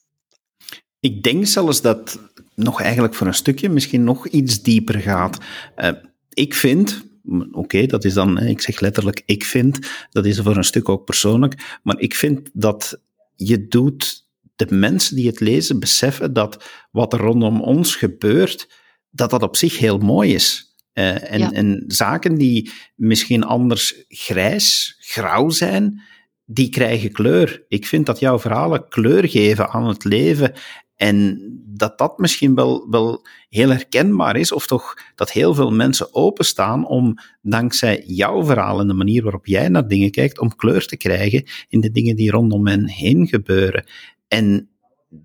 Ik 1.00 1.24
denk 1.24 1.46
zelfs 1.46 1.82
dat 1.82 2.20
nog 2.56 2.82
eigenlijk 2.82 3.14
voor 3.14 3.28
een 3.28 3.34
stukje 3.34 3.70
misschien 3.70 4.04
nog 4.04 4.28
iets 4.28 4.62
dieper 4.62 5.00
gaat. 5.00 5.38
Uh, 5.78 5.92
ik 6.30 6.54
vind, 6.54 7.04
Oké, 7.52 7.86
dat 7.86 8.04
is 8.04 8.14
dan, 8.14 8.38
ik 8.38 8.62
zeg 8.62 8.80
letterlijk 8.80 9.24
ik 9.26 9.44
vind, 9.44 9.80
dat 10.10 10.26
is 10.26 10.40
voor 10.40 10.58
een 10.58 10.64
stuk 10.64 10.90
ook 10.90 11.06
persoonlijk, 11.06 11.80
maar 11.84 12.00
ik 12.00 12.16
vind 12.16 12.50
dat 12.54 13.00
je 13.36 13.68
doet 13.68 14.28
de 14.56 14.66
mensen 14.70 15.16
die 15.16 15.28
het 15.28 15.40
lezen 15.40 15.80
beseffen 15.80 16.34
dat 16.34 16.64
wat 16.92 17.14
er 17.14 17.20
rondom 17.20 17.62
ons 17.62 17.96
gebeurt, 17.96 18.68
dat 19.10 19.30
dat 19.30 19.42
op 19.44 19.56
zich 19.56 19.78
heel 19.78 19.98
mooi 19.98 20.34
is. 20.34 20.73
Uh, 20.94 21.32
en, 21.32 21.40
ja. 21.40 21.52
en 21.52 21.84
zaken 21.88 22.36
die 22.36 22.72
misschien 22.96 23.44
anders 23.44 24.06
grijs, 24.08 24.98
grauw 25.00 25.50
zijn, 25.50 26.02
die 26.46 26.70
krijgen 26.70 27.12
kleur. 27.12 27.66
Ik 27.68 27.86
vind 27.86 28.06
dat 28.06 28.20
jouw 28.20 28.40
verhalen 28.40 28.88
kleur 28.88 29.30
geven 29.30 29.70
aan 29.70 29.88
het 29.88 30.04
leven 30.04 30.54
en 30.96 31.42
dat 31.66 31.98
dat 31.98 32.18
misschien 32.18 32.56
wel, 32.56 32.88
wel 32.90 33.26
heel 33.50 33.70
herkenbaar 33.70 34.36
is, 34.36 34.52
of 34.52 34.68
toch 34.68 34.98
dat 35.16 35.32
heel 35.32 35.54
veel 35.54 35.72
mensen 35.72 36.14
openstaan 36.14 36.88
om 36.88 37.16
dankzij 37.42 38.04
jouw 38.06 38.46
verhaal 38.46 38.80
en 38.80 38.88
de 38.88 38.94
manier 38.94 39.24
waarop 39.24 39.46
jij 39.46 39.70
naar 39.70 39.88
dingen 39.88 40.12
kijkt, 40.12 40.40
om 40.40 40.56
kleur 40.56 40.86
te 40.86 40.98
krijgen 40.98 41.44
in 41.68 41.80
de 41.80 41.92
dingen 41.92 42.16
die 42.16 42.32
rondom 42.32 42.68
hen 42.68 42.88
heen 42.88 43.28
gebeuren. 43.28 43.86
En 44.28 44.73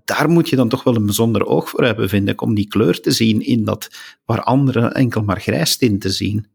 daar 0.04 0.28
moet 0.28 0.49
je 0.49 0.57
dan 0.57 0.68
toch 0.68 0.83
wel 0.83 0.97
een 0.97 1.04
bijzonder 1.04 1.47
oog 1.47 1.68
voor 1.68 1.85
hebben, 1.85 2.09
vind 2.09 2.28
ik, 2.28 2.40
om 2.40 2.54
die 2.54 2.68
kleur 2.68 3.00
te 3.00 3.11
zien 3.11 3.40
in 3.40 3.64
dat 3.64 3.88
waar 4.25 4.42
anderen 4.42 4.92
enkel 4.92 5.23
maar 5.23 5.40
grijs 5.40 5.78
in 5.78 5.99
te 5.99 6.11
zien. 6.11 6.47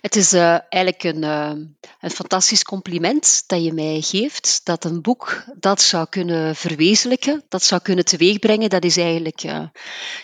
Het 0.00 0.16
is 0.16 0.32
uh, 0.32 0.58
eigenlijk 0.68 1.02
een, 1.02 1.22
uh, 1.22 1.52
een 2.00 2.10
fantastisch 2.10 2.62
compliment 2.62 3.42
dat 3.46 3.64
je 3.64 3.72
mij 3.72 4.00
geeft. 4.00 4.60
Dat 4.64 4.84
een 4.84 5.02
boek 5.02 5.44
dat 5.58 5.80
zou 5.80 6.06
kunnen 6.08 6.56
verwezenlijken, 6.56 7.44
dat 7.48 7.62
zou 7.62 7.80
kunnen 7.80 8.04
teweegbrengen, 8.04 8.70
dat 8.70 8.84
is 8.84 8.96
eigenlijk 8.96 9.44
uh, 9.44 9.66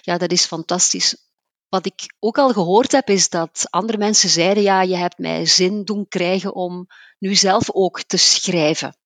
ja, 0.00 0.18
dat 0.18 0.32
is 0.32 0.44
fantastisch. 0.44 1.16
Wat 1.68 1.86
ik 1.86 2.14
ook 2.18 2.38
al 2.38 2.52
gehoord 2.52 2.92
heb, 2.92 3.08
is 3.08 3.28
dat 3.28 3.66
andere 3.70 3.98
mensen 3.98 4.28
zeiden: 4.28 4.62
Ja, 4.62 4.82
je 4.82 4.96
hebt 4.96 5.18
mij 5.18 5.46
zin 5.46 5.84
doen 5.84 6.08
krijgen 6.08 6.54
om 6.54 6.86
nu 7.18 7.34
zelf 7.34 7.70
ook 7.70 8.02
te 8.02 8.16
schrijven. 8.16 8.96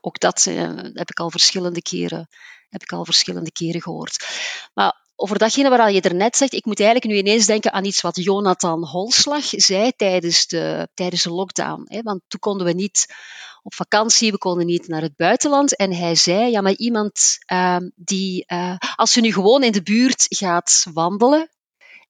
Ook 0.00 0.20
dat 0.20 0.44
heb 0.92 1.10
ik 1.10 1.20
al 1.20 1.30
verschillende 1.30 1.82
keren, 1.82 2.28
heb 2.72 2.82
ik 2.82 2.92
al 2.92 3.04
verschillende 3.04 3.52
keren 3.52 3.82
gehoord. 3.82 4.26
Maar 4.74 5.00
over 5.16 5.38
datgene 5.38 5.68
waar 5.68 5.92
je 5.92 6.00
er 6.00 6.14
net 6.14 6.36
zegt, 6.36 6.52
ik 6.52 6.64
moet 6.64 6.80
eigenlijk 6.80 7.10
nu 7.10 7.18
ineens 7.18 7.46
denken 7.46 7.72
aan 7.72 7.84
iets 7.84 8.00
wat 8.00 8.16
Jonathan 8.24 8.86
Holslag 8.86 9.44
zei 9.44 9.92
tijdens 9.96 10.46
de, 10.46 10.88
tijdens 10.94 11.22
de 11.22 11.30
lockdown. 11.30 11.84
Hè? 11.84 12.02
Want 12.02 12.20
toen 12.28 12.40
konden 12.40 12.66
we 12.66 12.72
niet 12.72 13.14
op 13.62 13.74
vakantie, 13.74 14.32
we 14.32 14.38
konden 14.38 14.66
niet 14.66 14.88
naar 14.88 15.02
het 15.02 15.16
buitenland. 15.16 15.76
En 15.76 15.92
hij 15.92 16.14
zei, 16.14 16.50
ja, 16.50 16.60
maar 16.60 16.74
iemand 16.74 17.38
uh, 17.52 17.76
die, 17.94 18.44
uh, 18.46 18.76
als 18.94 19.14
je 19.14 19.20
nu 19.20 19.32
gewoon 19.32 19.62
in 19.62 19.72
de 19.72 19.82
buurt 19.82 20.26
gaat 20.28 20.86
wandelen, 20.92 21.50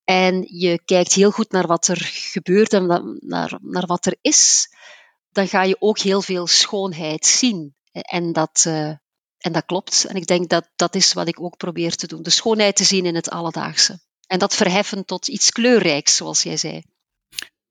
en 0.04 0.44
je 0.48 0.82
kijkt 0.84 1.12
heel 1.12 1.30
goed 1.30 1.50
naar 1.50 1.66
wat 1.66 1.88
er 1.88 1.98
gebeurt 2.12 2.72
en 2.72 2.86
naar, 3.20 3.58
naar 3.62 3.86
wat 3.86 4.06
er 4.06 4.16
is, 4.20 4.68
dan 5.30 5.48
ga 5.48 5.62
je 5.62 5.76
ook 5.78 5.98
heel 5.98 6.22
veel 6.22 6.46
schoonheid 6.46 7.26
zien. 7.26 7.74
En 7.92 8.32
dat, 8.32 8.64
uh, 8.68 8.92
en 9.42 9.52
dat 9.52 9.64
klopt. 9.64 10.04
En 10.04 10.16
ik 10.16 10.26
denk 10.26 10.48
dat 10.48 10.70
dat 10.76 10.94
is 10.94 11.12
wat 11.12 11.28
ik 11.28 11.40
ook 11.40 11.56
probeer 11.56 11.94
te 11.94 12.06
doen. 12.06 12.22
De 12.22 12.30
schoonheid 12.30 12.76
te 12.76 12.84
zien 12.84 13.06
in 13.06 13.14
het 13.14 13.30
alledaagse. 13.30 14.00
En 14.26 14.38
dat 14.38 14.54
verheffen 14.54 15.04
tot 15.04 15.28
iets 15.28 15.50
kleurrijks, 15.50 16.16
zoals 16.16 16.42
jij 16.42 16.56
zei. 16.56 16.82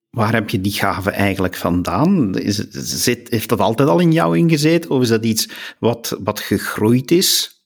Waar 0.10 0.34
heb 0.34 0.50
je 0.50 0.62
die 0.62 0.72
gave 0.72 1.12
eigenlijk 1.12 1.56
vandaan? 1.56 2.38
Is 2.38 2.56
zit, 3.04 3.30
heeft 3.30 3.50
dat 3.50 3.60
altijd 3.60 3.90
al 3.90 4.00
in 4.00 4.12
jou 4.12 4.38
ingezeten? 4.38 4.90
Of 4.90 5.02
is 5.02 5.08
dat 5.08 5.26
iets 5.26 5.50
wat, 5.80 6.18
wat 6.24 6.40
gegroeid 6.40 7.12
is? 7.12 7.62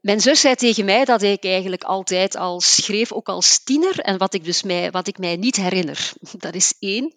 Mijn 0.00 0.20
zus 0.20 0.40
zei 0.40 0.54
tegen 0.54 0.84
mij 0.84 1.04
dat 1.04 1.22
ik 1.22 1.44
eigenlijk 1.44 1.82
altijd 1.82 2.36
al 2.36 2.60
schreef, 2.60 3.12
ook 3.12 3.28
als 3.28 3.62
tiener. 3.64 3.98
En 3.98 4.18
wat 4.18 4.34
ik, 4.34 4.44
dus 4.44 4.62
mij, 4.62 4.90
wat 4.90 5.06
ik 5.08 5.18
mij 5.18 5.36
niet 5.36 5.56
herinner. 5.56 6.12
Dat 6.38 6.54
is 6.54 6.74
één. 6.78 7.12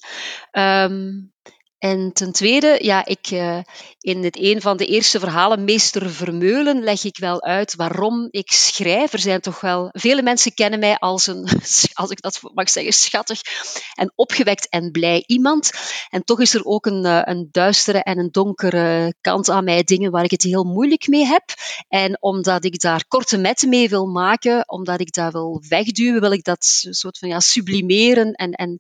Um, 0.52 1.34
en 1.84 2.14
ten 2.14 2.32
tweede, 2.32 2.78
ja, 2.82 3.06
ik, 3.06 3.32
uh, 3.32 3.60
in 4.00 4.24
het 4.24 4.38
een 4.40 4.62
van 4.62 4.78
de 4.78 4.86
eerste 4.86 5.20
verhalen, 5.20 5.64
Meester 5.64 6.10
Vermeulen, 6.10 6.84
leg 6.84 7.04
ik 7.04 7.18
wel 7.18 7.42
uit 7.42 7.76
waarom 7.76 8.28
ik 8.32 8.52
schrijf. 8.52 9.14
Er 9.14 9.20
zijn 9.20 9.42
toch 9.42 9.62
wel, 9.62 9.90
vele 9.92 10.22
mensen 10.22 10.54
kennen 10.54 10.80
mij 10.80 10.98
als 10.98 11.28
een, 11.28 11.48
als 11.94 12.10
ik 12.10 12.22
dat 12.22 12.40
mag 12.54 12.70
zeggen, 12.70 12.94
schattig 12.94 13.42
en 13.94 14.12
opgewekt 14.16 14.70
en 14.70 14.92
blij 14.92 15.24
iemand. 15.26 15.72
En 16.10 16.24
toch 16.24 16.40
is 16.40 16.54
er 16.54 16.66
ook 16.66 16.86
een, 16.86 17.06
uh, 17.06 17.22
een 17.24 17.50
duistere 17.52 18.04
en 18.04 18.18
een 18.18 18.32
donkere 18.32 19.14
kant 19.22 19.50
aan 19.50 19.64
mij, 19.64 19.84
dingen 19.84 20.12
waar 20.12 20.24
ik 20.24 20.32
het 20.32 20.44
heel 20.44 20.64
moeilijk 20.64 21.08
mee 21.08 21.26
heb. 21.26 21.44
En 21.88 22.22
omdat 22.22 22.66
ik 22.66 22.80
daar 22.80 23.06
korte 23.08 23.38
metten 23.38 23.70
mee 23.70 23.90
wil 23.90 24.06
maken, 24.06 24.70
omdat 24.70 25.00
ik 25.00 25.14
dat 25.14 25.32
wil 25.32 25.64
wegduwen, 25.68 26.22
wil 26.22 26.32
ik 26.32 26.44
dat 26.44 26.66
soort 26.90 27.18
van 27.18 27.30
ja, 27.30 27.40
sublimeren 27.40 28.32
en, 28.34 28.52
en, 28.52 28.80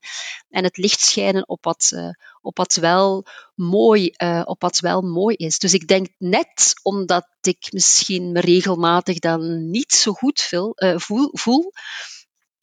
en 0.49 0.63
het 0.63 0.77
licht 0.77 1.01
schijnen 1.01 1.47
op 1.47 1.63
wat, 1.63 1.91
uh, 1.93 2.09
op 2.43 2.57
wat 2.57 2.75
wel 2.75 3.25
mooi, 3.55 4.13
uh, 4.23 4.41
op 4.45 4.61
wat 4.61 4.79
wel 4.79 5.01
mooi 5.01 5.35
is. 5.35 5.59
Dus 5.59 5.73
ik 5.73 5.87
denk 5.87 6.07
net 6.17 6.73
omdat 6.81 7.27
ik 7.41 7.67
misschien 7.71 8.31
me 8.31 8.39
regelmatig 8.39 9.19
dan 9.19 9.69
niet 9.69 9.91
zo 9.91 10.11
goed 10.11 10.41
veel, 10.41 10.73
uh, 10.75 10.97
voel, 10.97 11.29
voel, 11.31 11.71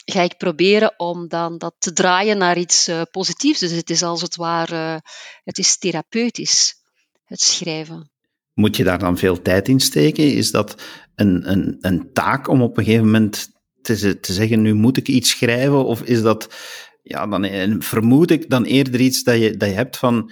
ga 0.05 0.23
ik 0.23 0.37
proberen 0.37 0.95
om 0.97 1.29
dan 1.29 1.59
dat 1.59 1.75
te 1.79 1.93
draaien 1.93 2.39
naar 2.39 2.59
iets 2.59 2.89
uh, 2.89 3.03
positiefs. 3.11 3.61
Dus 3.61 3.71
het 3.71 3.91
is 3.91 4.03
als 4.03 4.23
het 4.23 4.37
ware, 4.37 5.03
het 5.45 5.59
is 5.59 5.79
therapeutisch, 5.79 6.75
het 7.25 7.41
schrijven. 7.41 8.11
Moet 8.55 8.77
je 8.77 8.85
daar 8.85 8.99
dan 8.99 9.19
veel 9.19 9.43
tijd 9.43 9.69
in 9.69 9.81
steken? 9.81 10.33
Is 10.33 10.51
dat 10.51 10.83
een, 11.15 11.51
een, 11.51 11.77
een 11.81 12.13
taak 12.13 12.49
om 12.49 12.63
op 12.63 12.79
een 12.79 12.85
gegeven 12.85 13.05
moment 13.05 13.49
te, 13.83 14.21
te 14.21 14.33
zeggen, 14.33 14.61
nu 14.61 14.75
moet 14.75 14.97
ik 14.97 15.09
iets 15.09 15.31
schrijven? 15.31 15.85
Of 15.85 16.03
is 16.03 16.23
dat 16.23 16.49
ja, 17.03 17.27
dan 17.27 17.83
vermoed 17.83 18.31
ik 18.31 18.51
dan 18.51 18.65
eerder 18.65 19.01
iets 19.01 19.23
dat 19.23 19.39
je, 19.39 19.57
dat 19.57 19.69
je 19.69 19.75
hebt 19.75 19.97
van 19.97 20.31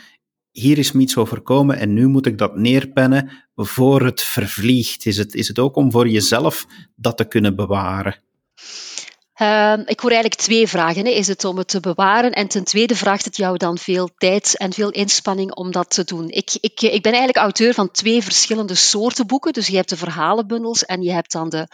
hier 0.51 0.79
is 0.79 0.93
me 0.93 1.01
iets 1.01 1.17
overkomen 1.17 1.79
en 1.79 1.93
nu 1.93 2.07
moet 2.07 2.27
ik 2.27 2.39
dat 2.39 2.57
neerpennen 2.57 3.31
voor 3.55 4.05
het 4.05 4.23
vervliegt. 4.23 5.07
Is 5.07 5.17
het, 5.17 5.35
is 5.35 5.49
het 5.49 5.59
ook 5.59 5.77
om 5.77 5.91
voor 5.91 6.09
jezelf 6.09 6.67
dat 6.97 7.17
te 7.17 7.25
kunnen 7.25 7.57
bewaren? 7.57 8.23
Uh, 9.43 9.79
ik 9.85 10.01
hoor 10.01 10.11
eigenlijk 10.11 10.41
twee 10.41 10.69
vragen. 10.69 11.05
Hè. 11.05 11.11
Is 11.11 11.29
het 11.29 11.45
om 11.45 11.59
het 11.59 11.69
te 11.69 11.81
bewaren? 11.81 12.33
En 12.33 12.49
ten 12.49 12.65
tweede 12.65 12.97
vraagt 12.97 13.25
het 13.25 13.37
jou 13.37 13.57
dan 13.57 13.79
veel 13.79 14.11
tijd 14.17 14.57
en 14.57 14.73
veel 14.73 14.91
inspanning 14.91 15.55
om 15.55 15.71
dat 15.71 15.91
te 15.91 16.05
doen. 16.05 16.29
Ik, 16.29 16.57
ik, 16.61 16.81
ik 16.81 17.03
ben 17.03 17.13
eigenlijk 17.13 17.37
auteur 17.37 17.75
van 17.75 17.91
twee 17.91 18.23
verschillende 18.23 18.75
soorten 18.75 19.27
boeken. 19.27 19.53
Dus 19.53 19.67
je 19.67 19.77
hebt 19.77 19.89
de 19.89 19.97
verhalenbundels 19.97 20.85
en 20.85 21.03
je 21.03 21.13
hebt 21.13 21.33
dan 21.33 21.49
de 21.49 21.69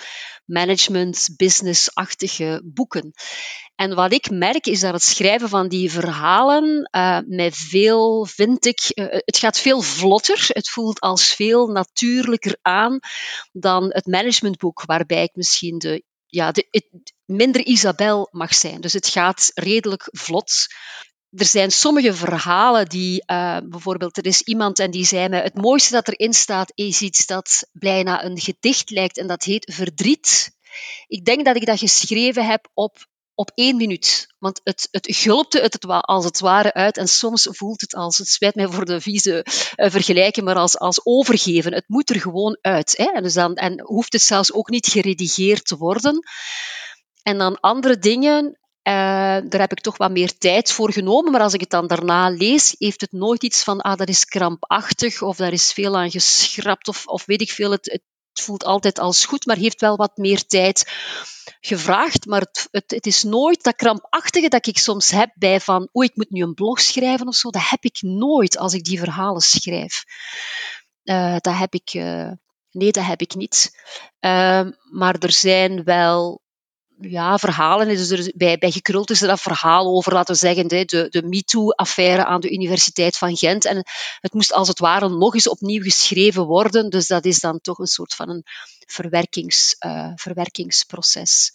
management, 0.44 1.28
business-achtige 1.36 2.62
boeken. 2.64 3.12
En 3.74 3.94
wat 3.94 4.12
ik 4.12 4.30
merk 4.30 4.66
is 4.66 4.80
dat 4.80 4.92
het 4.92 5.02
schrijven 5.02 5.48
van 5.48 5.68
die 5.68 5.90
verhalen 5.90 6.88
uh, 6.96 7.18
mij 7.26 7.52
veel, 7.52 8.24
vind 8.24 8.66
ik, 8.66 8.90
uh, 8.94 9.06
het 9.10 9.38
gaat 9.38 9.58
veel 9.58 9.80
vlotter. 9.80 10.44
Het 10.48 10.68
voelt 10.68 11.00
als 11.00 11.34
veel 11.34 11.66
natuurlijker 11.66 12.56
aan 12.62 12.98
dan 13.52 13.84
het 13.88 14.06
managementboek, 14.06 14.82
waarbij 14.84 15.22
ik 15.22 15.34
misschien 15.34 15.78
de 15.78 16.04
ja, 16.34 16.52
de, 16.52 16.66
minder 17.24 17.64
Isabel 17.64 18.28
mag 18.30 18.54
zijn. 18.54 18.80
Dus 18.80 18.92
het 18.92 19.08
gaat 19.08 19.50
redelijk 19.54 20.08
vlot. 20.10 20.66
Er 21.30 21.44
zijn 21.44 21.70
sommige 21.70 22.14
verhalen 22.14 22.88
die, 22.88 23.22
uh, 23.26 23.58
bijvoorbeeld, 23.64 24.16
er 24.16 24.26
is 24.26 24.42
iemand 24.42 24.78
en 24.78 24.90
die 24.90 25.04
zei 25.04 25.28
me: 25.28 25.36
Het 25.36 25.54
mooiste 25.54 25.92
dat 25.92 26.08
erin 26.08 26.34
staat 26.34 26.72
is 26.74 27.00
iets 27.00 27.26
dat 27.26 27.68
bijna 27.72 28.24
een 28.24 28.40
gedicht 28.40 28.90
lijkt 28.90 29.18
en 29.18 29.26
dat 29.26 29.42
heet 29.42 29.72
Verdriet. 29.74 30.52
Ik 31.06 31.24
denk 31.24 31.44
dat 31.44 31.56
ik 31.56 31.66
dat 31.66 31.78
geschreven 31.78 32.46
heb 32.46 32.68
op 32.74 33.06
op 33.34 33.50
één 33.54 33.76
minuut. 33.76 34.34
Want 34.38 34.60
het, 34.64 34.88
het 34.90 35.06
gulpte 35.10 35.60
het 35.60 35.86
als 35.86 36.24
het 36.24 36.40
ware 36.40 36.72
uit 36.72 36.96
en 36.96 37.08
soms 37.08 37.48
voelt 37.50 37.80
het 37.80 37.94
als, 37.94 38.18
het 38.18 38.28
spijt 38.28 38.54
mij 38.54 38.68
voor 38.68 38.84
de 38.84 39.00
vieze 39.00 39.46
uh, 39.76 39.90
vergelijking, 39.90 40.46
maar 40.46 40.56
als, 40.56 40.78
als 40.78 41.00
overgeven. 41.04 41.72
Het 41.72 41.88
moet 41.88 42.10
er 42.10 42.20
gewoon 42.20 42.58
uit. 42.60 42.96
Hè? 42.96 43.04
En, 43.04 43.22
dus 43.22 43.34
dan, 43.34 43.54
en 43.54 43.80
hoeft 43.80 44.12
het 44.12 44.22
zelfs 44.22 44.52
ook 44.52 44.68
niet 44.68 44.86
geredigeerd 44.86 45.66
te 45.66 45.76
worden. 45.76 46.18
En 47.22 47.38
dan 47.38 47.60
andere 47.60 47.98
dingen, 47.98 48.44
uh, 48.44 48.92
daar 49.48 49.60
heb 49.60 49.72
ik 49.72 49.80
toch 49.80 49.96
wat 49.96 50.10
meer 50.10 50.38
tijd 50.38 50.72
voor 50.72 50.92
genomen. 50.92 51.32
Maar 51.32 51.40
als 51.40 51.54
ik 51.54 51.60
het 51.60 51.70
dan 51.70 51.86
daarna 51.86 52.28
lees, 52.28 52.74
heeft 52.78 53.00
het 53.00 53.12
nooit 53.12 53.42
iets 53.42 53.62
van, 53.62 53.80
ah, 53.80 53.96
dat 53.96 54.08
is 54.08 54.24
krampachtig 54.24 55.22
of 55.22 55.36
daar 55.36 55.52
is 55.52 55.72
veel 55.72 55.96
aan 55.96 56.10
geschrapt 56.10 56.88
of, 56.88 57.06
of 57.06 57.24
weet 57.24 57.40
ik 57.40 57.50
veel. 57.50 57.70
Het, 57.70 57.90
het 57.92 58.02
voelt 58.40 58.64
altijd 58.64 58.98
als 58.98 59.24
goed, 59.24 59.46
maar 59.46 59.56
heeft 59.56 59.80
wel 59.80 59.96
wat 59.96 60.16
meer 60.16 60.46
tijd 60.46 60.92
gevraagd. 61.60 62.26
Maar 62.26 62.40
het, 62.40 62.68
het, 62.70 62.90
het, 62.90 63.06
is 63.06 63.22
nooit 63.22 63.62
dat 63.62 63.76
krampachtige 63.76 64.48
dat 64.48 64.66
ik 64.66 64.78
soms 64.78 65.10
heb 65.10 65.30
bij 65.34 65.60
van, 65.60 65.88
oeh, 65.92 66.06
ik 66.06 66.16
moet 66.16 66.30
nu 66.30 66.42
een 66.42 66.54
blog 66.54 66.80
schrijven 66.80 67.26
of 67.26 67.34
zo. 67.34 67.50
Dat 67.50 67.68
heb 67.68 67.84
ik 67.84 68.02
nooit 68.02 68.58
als 68.58 68.74
ik 68.74 68.84
die 68.84 68.98
verhalen 68.98 69.42
schrijf. 69.42 70.04
Uh, 71.04 71.36
dat 71.38 71.56
heb 71.56 71.74
ik, 71.74 71.94
uh, 71.94 72.30
nee, 72.70 72.92
dat 72.92 73.04
heb 73.04 73.20
ik 73.20 73.34
niet. 73.34 73.70
Uh, 74.20 74.68
maar 74.90 75.16
er 75.18 75.32
zijn 75.32 75.84
wel 75.84 76.42
ja, 77.10 77.38
verhalen. 77.38 77.88
Dus 77.88 78.32
bij, 78.34 78.58
bij 78.58 78.70
Gekruld 78.70 79.10
is 79.10 79.22
er 79.22 79.28
dat 79.28 79.40
verhaal 79.40 79.86
over, 79.86 80.12
laten 80.12 80.34
we 80.34 80.40
zeggen, 80.40 80.68
de, 80.68 80.84
de, 81.10 81.22
MeToo-affaire 81.22 82.24
aan 82.24 82.40
de 82.40 82.52
Universiteit 82.52 83.18
van 83.18 83.36
Gent. 83.36 83.64
En 83.64 83.82
het 84.20 84.32
moest 84.32 84.52
als 84.52 84.68
het 84.68 84.78
ware 84.78 85.08
nog 85.08 85.34
eens 85.34 85.48
opnieuw 85.48 85.82
geschreven 85.82 86.44
worden. 86.44 86.90
Dus 86.90 87.06
dat 87.06 87.24
is 87.24 87.40
dan 87.40 87.60
toch 87.60 87.78
een 87.78 87.86
soort 87.86 88.14
van 88.14 88.28
een 88.30 88.42
verwerkings, 88.86 89.76
uh, 89.86 90.12
verwerkingsproces. 90.14 91.52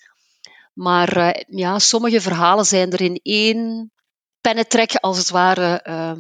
Maar 0.74 1.18
uh, 1.18 1.44
ja, 1.48 1.80
sommige 1.80 2.22
verhalen 2.22 2.66
zijn 2.66 2.92
er 2.92 3.02
in 3.02 3.20
één 3.24 3.92
pennetrek, 4.42 4.96
als 4.96 5.18
het 5.18 5.30
ware, 5.30 5.86
uh, 5.88 6.12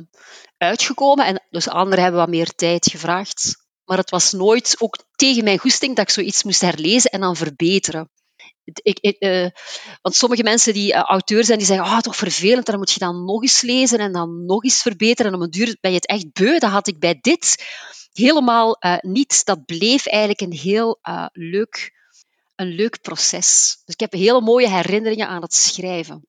uitgekomen. 0.57 1.25
En 1.25 1.45
dus 1.49 1.69
anderen 1.69 2.03
hebben 2.03 2.21
wat 2.21 2.29
meer 2.29 2.55
tijd 2.55 2.87
gevraagd. 2.91 3.67
Maar 3.85 3.97
het 3.97 4.09
was 4.09 4.31
nooit 4.31 4.75
ook 4.79 4.97
tegen 5.15 5.43
mijn 5.43 5.57
goesting 5.57 5.95
dat 5.95 6.07
ik 6.07 6.13
zoiets 6.13 6.43
moest 6.43 6.61
herlezen 6.61 7.11
en 7.11 7.19
dan 7.19 7.35
verbeteren. 7.35 8.09
Ik, 8.73 9.15
uh, 9.19 9.47
want 10.01 10.15
sommige 10.15 10.43
mensen 10.43 10.73
die 10.73 10.93
uh, 10.93 11.01
auteur 11.01 11.43
zijn, 11.43 11.57
die 11.57 11.67
zeggen, 11.67 11.85
oh, 11.85 11.99
toch 11.99 12.15
vervelend, 12.15 12.65
dan 12.65 12.77
moet 12.77 12.91
je 12.91 12.99
dan 12.99 13.25
nog 13.25 13.41
eens 13.41 13.61
lezen 13.61 13.99
en 13.99 14.11
dan 14.11 14.45
nog 14.45 14.63
eens 14.63 14.81
verbeteren. 14.81 15.31
En 15.31 15.37
om 15.37 15.43
een 15.43 15.51
duur 15.51 15.77
ben 15.81 15.91
je 15.91 15.97
het 15.97 16.07
echt 16.07 16.33
beu. 16.33 16.59
Dat 16.59 16.71
had 16.71 16.87
ik 16.87 16.99
bij 16.99 17.17
dit 17.21 17.65
helemaal 18.13 18.77
uh, 18.79 18.97
niet. 18.99 19.45
Dat 19.45 19.65
bleef 19.65 20.05
eigenlijk 20.05 20.41
een 20.41 20.57
heel 20.57 20.99
leuk, 21.31 21.91
een 22.55 22.67
leuk 22.67 23.01
proces. 23.01 23.81
Dus 23.85 23.93
ik 23.93 23.99
heb 23.99 24.11
hele 24.11 24.41
mooie 24.41 24.69
herinneringen 24.69 25.27
aan 25.27 25.41
het 25.41 25.53
schrijven. 25.53 26.27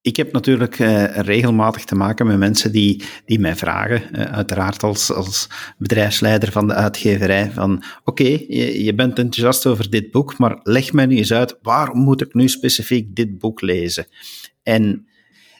Ik 0.00 0.16
heb 0.16 0.32
natuurlijk 0.32 0.78
uh, 0.78 1.16
regelmatig 1.16 1.84
te 1.84 1.94
maken 1.94 2.26
met 2.26 2.38
mensen 2.38 2.72
die, 2.72 3.02
die 3.24 3.38
mij 3.38 3.56
vragen, 3.56 4.02
uh, 4.12 4.22
uiteraard 4.22 4.82
als, 4.82 5.12
als 5.12 5.48
bedrijfsleider 5.78 6.52
van 6.52 6.66
de 6.66 6.74
uitgeverij, 6.74 7.50
van 7.50 7.82
oké, 8.04 8.22
je, 8.22 8.84
je 8.84 8.94
bent 8.94 9.18
enthousiast 9.18 9.66
over 9.66 9.90
dit 9.90 10.10
boek, 10.10 10.38
maar 10.38 10.60
leg 10.62 10.92
mij 10.92 11.06
nu 11.06 11.16
eens 11.16 11.32
uit, 11.32 11.58
waarom 11.62 11.98
moet 11.98 12.20
ik 12.20 12.34
nu 12.34 12.48
specifiek 12.48 13.16
dit 13.16 13.38
boek 13.38 13.60
lezen? 13.60 14.06
En 14.62 15.06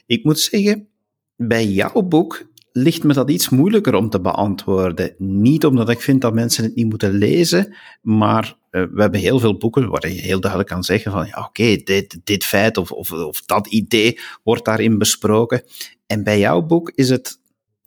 Ik 0.05 0.23
moet 0.23 0.39
zeggen, 0.39 0.87
bij 1.35 1.67
jouw 1.67 2.01
boek 2.01 2.48
ligt 2.71 3.03
me 3.03 3.13
dat 3.13 3.29
iets 3.29 3.49
moeilijker 3.49 3.95
om 3.95 4.09
te 4.09 4.21
beantwoorden. 4.21 5.15
Niet 5.17 5.65
omdat 5.65 5.89
ik 5.89 6.01
vind 6.01 6.21
dat 6.21 6.33
mensen 6.33 6.63
het 6.63 6.75
niet 6.75 6.89
moeten 6.89 7.11
lezen, 7.11 7.75
maar 8.01 8.57
uh, 8.71 8.83
we 8.91 9.01
hebben 9.01 9.19
heel 9.19 9.39
veel 9.39 9.57
boeken 9.57 9.89
waar 9.89 10.09
je 10.09 10.21
heel 10.21 10.39
duidelijk 10.39 10.71
kan 10.71 10.83
zeggen 10.83 11.11
van, 11.11 11.25
ja, 11.25 11.37
oké, 11.37 11.47
okay, 11.47 11.81
dit, 11.83 12.19
dit 12.23 12.43
feit 12.43 12.77
of, 12.77 12.91
of, 12.91 13.11
of 13.11 13.41
dat 13.41 13.67
idee 13.67 14.19
wordt 14.43 14.65
daarin 14.65 14.97
besproken. 14.97 15.63
En 16.07 16.23
bij 16.23 16.39
jouw 16.39 16.61
boek 16.61 16.91
is 16.95 17.09
het 17.09 17.39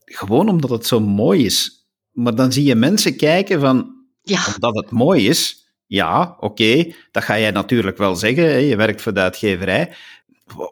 gewoon 0.05 0.49
omdat 0.49 0.71
het 0.71 0.87
zo 0.87 1.01
mooi 1.01 1.45
is. 1.45 1.87
Maar 2.12 2.35
dan 2.35 2.53
zie 2.53 2.65
je 2.65 2.75
mensen 2.75 3.17
kijken 3.17 3.61
van, 3.61 3.95
ja. 4.23 4.47
omdat 4.55 4.75
het 4.75 4.91
mooi 4.91 5.29
is, 5.29 5.62
ja, 5.87 6.23
oké, 6.23 6.45
okay, 6.45 6.95
dat 7.11 7.23
ga 7.23 7.39
jij 7.39 7.51
natuurlijk 7.51 7.99
wel 7.99 8.17
zeggen, 8.17 8.45
hè, 8.45 8.57
je 8.57 8.77
werkt 8.77 9.03
voor 9.03 9.15
de 9.15 9.21
uitgeverij, 9.21 9.93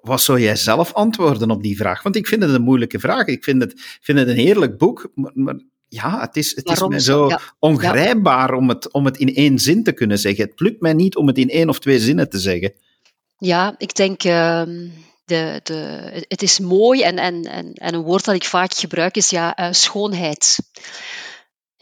wat 0.03 0.21
zou 0.21 0.41
jij 0.41 0.57
zelf 0.57 0.93
antwoorden 0.93 1.51
op 1.51 1.63
die 1.63 1.77
vraag? 1.77 2.03
Want 2.03 2.17
ik 2.17 2.27
vind 2.27 2.43
het 2.43 2.55
een 2.55 2.63
moeilijke 2.63 2.99
vraag. 2.99 3.27
Ik 3.27 3.45
vind 3.45 3.63
het, 3.63 3.99
vind 4.01 4.19
het 4.19 4.29
een 4.29 4.37
heerlijk 4.37 4.79
boek, 4.79 5.11
maar, 5.15 5.33
maar 5.35 5.61
ja, 5.89 6.21
het 6.21 6.37
is, 6.37 6.57
het 6.57 6.69
is 6.69 6.87
mij 6.87 6.99
zo 6.99 7.29
ja. 7.29 7.41
ongrijpbaar 7.59 8.55
om 8.55 8.69
het, 8.69 8.93
om 8.93 9.05
het 9.05 9.17
in 9.17 9.35
één 9.35 9.59
zin 9.59 9.83
te 9.83 9.93
kunnen 9.93 10.19
zeggen. 10.19 10.45
Het 10.45 10.61
lukt 10.61 10.81
mij 10.81 10.93
niet 10.93 11.17
om 11.17 11.27
het 11.27 11.39
in 11.39 11.49
één 11.49 11.69
of 11.69 11.79
twee 11.79 12.01
zinnen 12.01 12.31
te 12.31 12.39
zeggen. 12.39 12.73
Ja, 13.39 13.75
ik 13.79 13.95
denk. 13.95 14.25
Uh, 14.25 14.63
de, 15.31 15.61
de, 15.63 16.25
het 16.29 16.43
is 16.43 16.59
mooi 16.59 17.03
en, 17.03 17.19
en, 17.19 17.45
en, 17.45 17.73
en 17.73 17.95
een 17.95 18.03
woord 18.03 18.25
dat 18.25 18.35
ik 18.35 18.45
vaak 18.45 18.75
gebruik 18.75 19.17
is 19.17 19.31
ja, 19.31 19.59
uh, 19.61 19.69
schoonheid. 19.71 20.59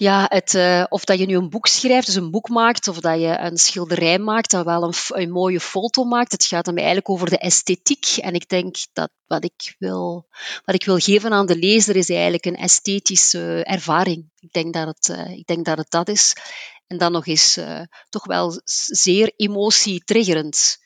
Ja, 0.01 0.27
het, 0.29 0.55
uh, 0.55 0.85
of 0.89 1.05
dat 1.05 1.19
je 1.19 1.27
nu 1.27 1.37
een 1.37 1.49
boek 1.49 1.67
schrijft, 1.67 2.07
dus 2.07 2.15
een 2.15 2.31
boek 2.31 2.49
maakt, 2.49 2.89
of 2.89 3.01
dat 3.01 3.21
je 3.21 3.39
een 3.39 3.57
schilderij 3.57 4.19
maakt, 4.19 4.51
dat 4.51 4.65
wel 4.65 4.83
een, 4.83 4.95
een 5.07 5.31
mooie 5.31 5.61
foto 5.61 6.05
maakt. 6.05 6.33
Het 6.33 6.45
gaat 6.45 6.65
dan 6.65 6.77
eigenlijk 6.77 7.09
over 7.09 7.31
de 7.31 7.39
esthetiek. 7.39 8.07
En 8.17 8.35
ik 8.35 8.49
denk 8.49 8.77
dat 8.93 9.11
wat 9.27 9.45
ik, 9.45 9.75
wil, 9.79 10.27
wat 10.65 10.75
ik 10.75 10.85
wil 10.85 10.99
geven 10.99 11.33
aan 11.33 11.47
de 11.47 11.57
lezer 11.57 11.97
is 11.97 12.11
eigenlijk 12.11 12.45
een 12.45 12.57
esthetische 12.57 13.65
ervaring. 13.65 14.31
Ik 14.39 14.53
denk 14.53 14.75
dat 14.75 14.87
het, 14.87 15.09
uh, 15.09 15.31
ik 15.31 15.47
denk 15.47 15.65
dat, 15.65 15.79
het 15.79 15.91
dat 15.91 16.09
is. 16.09 16.33
En 16.87 16.99
dan 16.99 17.13
nog 17.13 17.27
eens 17.27 17.57
uh, 17.57 17.81
toch 18.09 18.27
wel 18.27 18.61
zeer 18.65 19.33
emotietriggerend. 19.37 20.79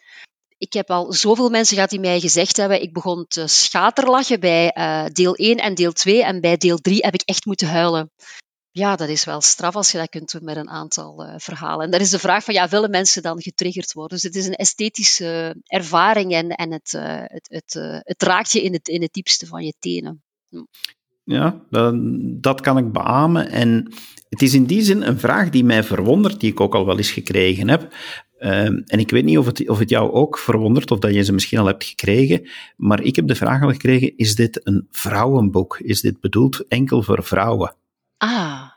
Ik 0.58 0.72
heb 0.72 0.90
al 0.90 1.12
zoveel 1.12 1.50
mensen 1.50 1.74
gehad 1.74 1.90
die 1.90 2.00
mij 2.00 2.20
gezegd 2.20 2.56
hebben, 2.56 2.82
ik 2.82 2.92
begon 2.92 3.26
te 3.28 3.46
schaterlachen 3.46 4.40
bij 4.40 4.72
deel 5.12 5.34
1 5.34 5.56
en 5.56 5.74
deel 5.74 5.92
2 5.92 6.24
en 6.24 6.40
bij 6.40 6.56
deel 6.56 6.78
3 6.78 6.98
heb 7.00 7.14
ik 7.14 7.22
echt 7.24 7.44
moeten 7.44 7.68
huilen 7.68 8.10
ja, 8.72 8.96
dat 8.96 9.08
is 9.08 9.24
wel 9.24 9.40
straf 9.40 9.76
als 9.76 9.92
je 9.92 9.98
dat 9.98 10.08
kunt 10.08 10.32
doen 10.32 10.44
met 10.44 10.56
een 10.56 10.68
aantal 10.68 11.26
uh, 11.26 11.34
verhalen. 11.36 11.84
En 11.84 11.90
dan 11.90 12.00
is 12.00 12.10
de 12.10 12.18
vraag 12.18 12.44
van, 12.44 12.54
ja, 12.54 12.68
willen 12.68 12.90
mensen 12.90 13.22
dan 13.22 13.42
getriggerd 13.42 13.92
worden? 13.92 14.16
Dus 14.16 14.22
het 14.22 14.34
is 14.34 14.46
een 14.46 14.54
esthetische 14.54 15.56
ervaring 15.64 16.32
en, 16.32 16.48
en 16.48 16.72
het, 16.72 16.92
uh, 16.96 17.22
het, 17.24 17.48
het, 17.50 17.74
uh, 17.74 17.98
het 18.00 18.22
raakt 18.22 18.52
je 18.52 18.62
in 18.62 18.72
het, 18.72 18.88
in 18.88 19.02
het 19.02 19.12
diepste 19.12 19.46
van 19.46 19.64
je 19.64 19.74
tenen. 19.78 20.22
Hm. 20.48 20.64
Ja, 21.24 21.60
dat, 21.70 21.94
dat 22.42 22.60
kan 22.60 22.78
ik 22.78 22.92
beamen. 22.92 23.48
En 23.48 23.92
het 24.28 24.42
is 24.42 24.54
in 24.54 24.64
die 24.64 24.82
zin 24.82 25.02
een 25.02 25.18
vraag 25.18 25.50
die 25.50 25.64
mij 25.64 25.82
verwondert, 25.82 26.40
die 26.40 26.50
ik 26.50 26.60
ook 26.60 26.74
al 26.74 26.86
wel 26.86 26.96
eens 26.96 27.10
gekregen 27.10 27.68
heb. 27.68 27.94
Ehm, 28.38 28.82
en 28.86 28.98
ik 28.98 29.10
weet 29.10 29.24
niet 29.24 29.38
of 29.38 29.46
het, 29.46 29.68
of 29.68 29.78
het 29.78 29.88
jou 29.88 30.12
ook 30.12 30.38
verwondert, 30.38 30.90
of 30.90 30.98
dat 30.98 31.14
je 31.14 31.22
ze 31.22 31.32
misschien 31.32 31.58
al 31.58 31.66
hebt 31.66 31.84
gekregen, 31.84 32.48
maar 32.76 33.02
ik 33.02 33.16
heb 33.16 33.26
de 33.26 33.34
vraag 33.34 33.62
al 33.62 33.70
gekregen, 33.70 34.16
is 34.16 34.34
dit 34.34 34.60
een 34.66 34.86
vrouwenboek? 34.90 35.78
Is 35.78 36.00
dit 36.00 36.20
bedoeld 36.20 36.66
enkel 36.68 37.02
voor 37.02 37.24
vrouwen? 37.24 37.76
Ah. 38.22 38.70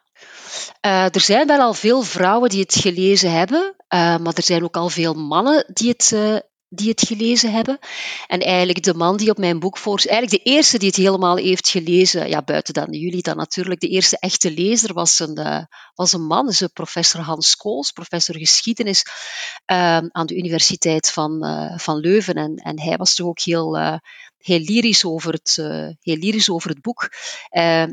Uh, 0.86 1.16
er 1.16 1.22
zijn 1.22 1.48
wel 1.48 1.60
al 1.60 1.74
veel 1.74 2.02
vrouwen 2.02 2.50
die 2.50 2.62
het 2.62 2.76
gelezen 2.76 3.32
hebben, 3.32 3.76
uh, 3.78 4.18
maar 4.18 4.34
er 4.34 4.44
zijn 4.44 4.64
ook 4.64 4.78
al 4.78 4.90
veel 4.90 5.14
mannen 5.14 5.66
die 5.74 5.90
het, 5.90 6.12
uh, 6.14 6.38
die 6.70 6.90
het 6.90 7.08
gelezen 7.08 7.52
hebben. 7.52 7.80
En 8.28 8.40
eigenlijk 8.40 8.84
de 8.84 8.94
man 8.94 9.18
die 9.18 9.30
op 9.30 9.38
mijn 9.38 9.60
boek 9.60 9.78
voor, 9.78 10.02
eigenlijk 10.08 10.44
de 10.44 10.52
eerste 10.52 10.78
die 10.78 10.88
het 10.88 10.98
helemaal 10.98 11.36
heeft 11.36 11.70
gelezen, 11.70 12.30
ja, 12.30 12.42
buiten 12.42 12.74
dan 12.74 12.88
jullie 12.90 13.22
dan 13.22 13.38
natuurlijk, 13.38 13.80
de 13.80 13.88
eerste 13.88 14.18
echte 14.20 14.52
lezer 14.52 14.94
was 14.94 15.20
een, 15.20 15.68
was 15.96 16.14
een 16.14 16.26
man, 16.26 16.46
dus 16.46 16.68
professor 16.74 17.22
Hans 17.22 17.56
Kools, 17.56 17.92
professor 17.92 18.38
geschiedenis 18.38 19.06
aan 20.12 20.26
de 20.26 20.38
Universiteit 20.38 21.12
van, 21.12 21.46
van 21.78 21.98
Leuven. 21.98 22.36
En, 22.36 22.56
en 22.56 22.80
hij 22.80 22.98
was 22.98 23.16
toch 23.16 23.28
ook 23.28 23.40
heel, 23.40 24.00
heel, 24.38 24.60
lyrisch, 24.60 25.06
over 25.06 25.34
het, 25.34 25.56
heel 26.02 26.18
lyrisch 26.18 26.50
over 26.50 26.70
het 26.70 26.82
boek. 26.82 27.10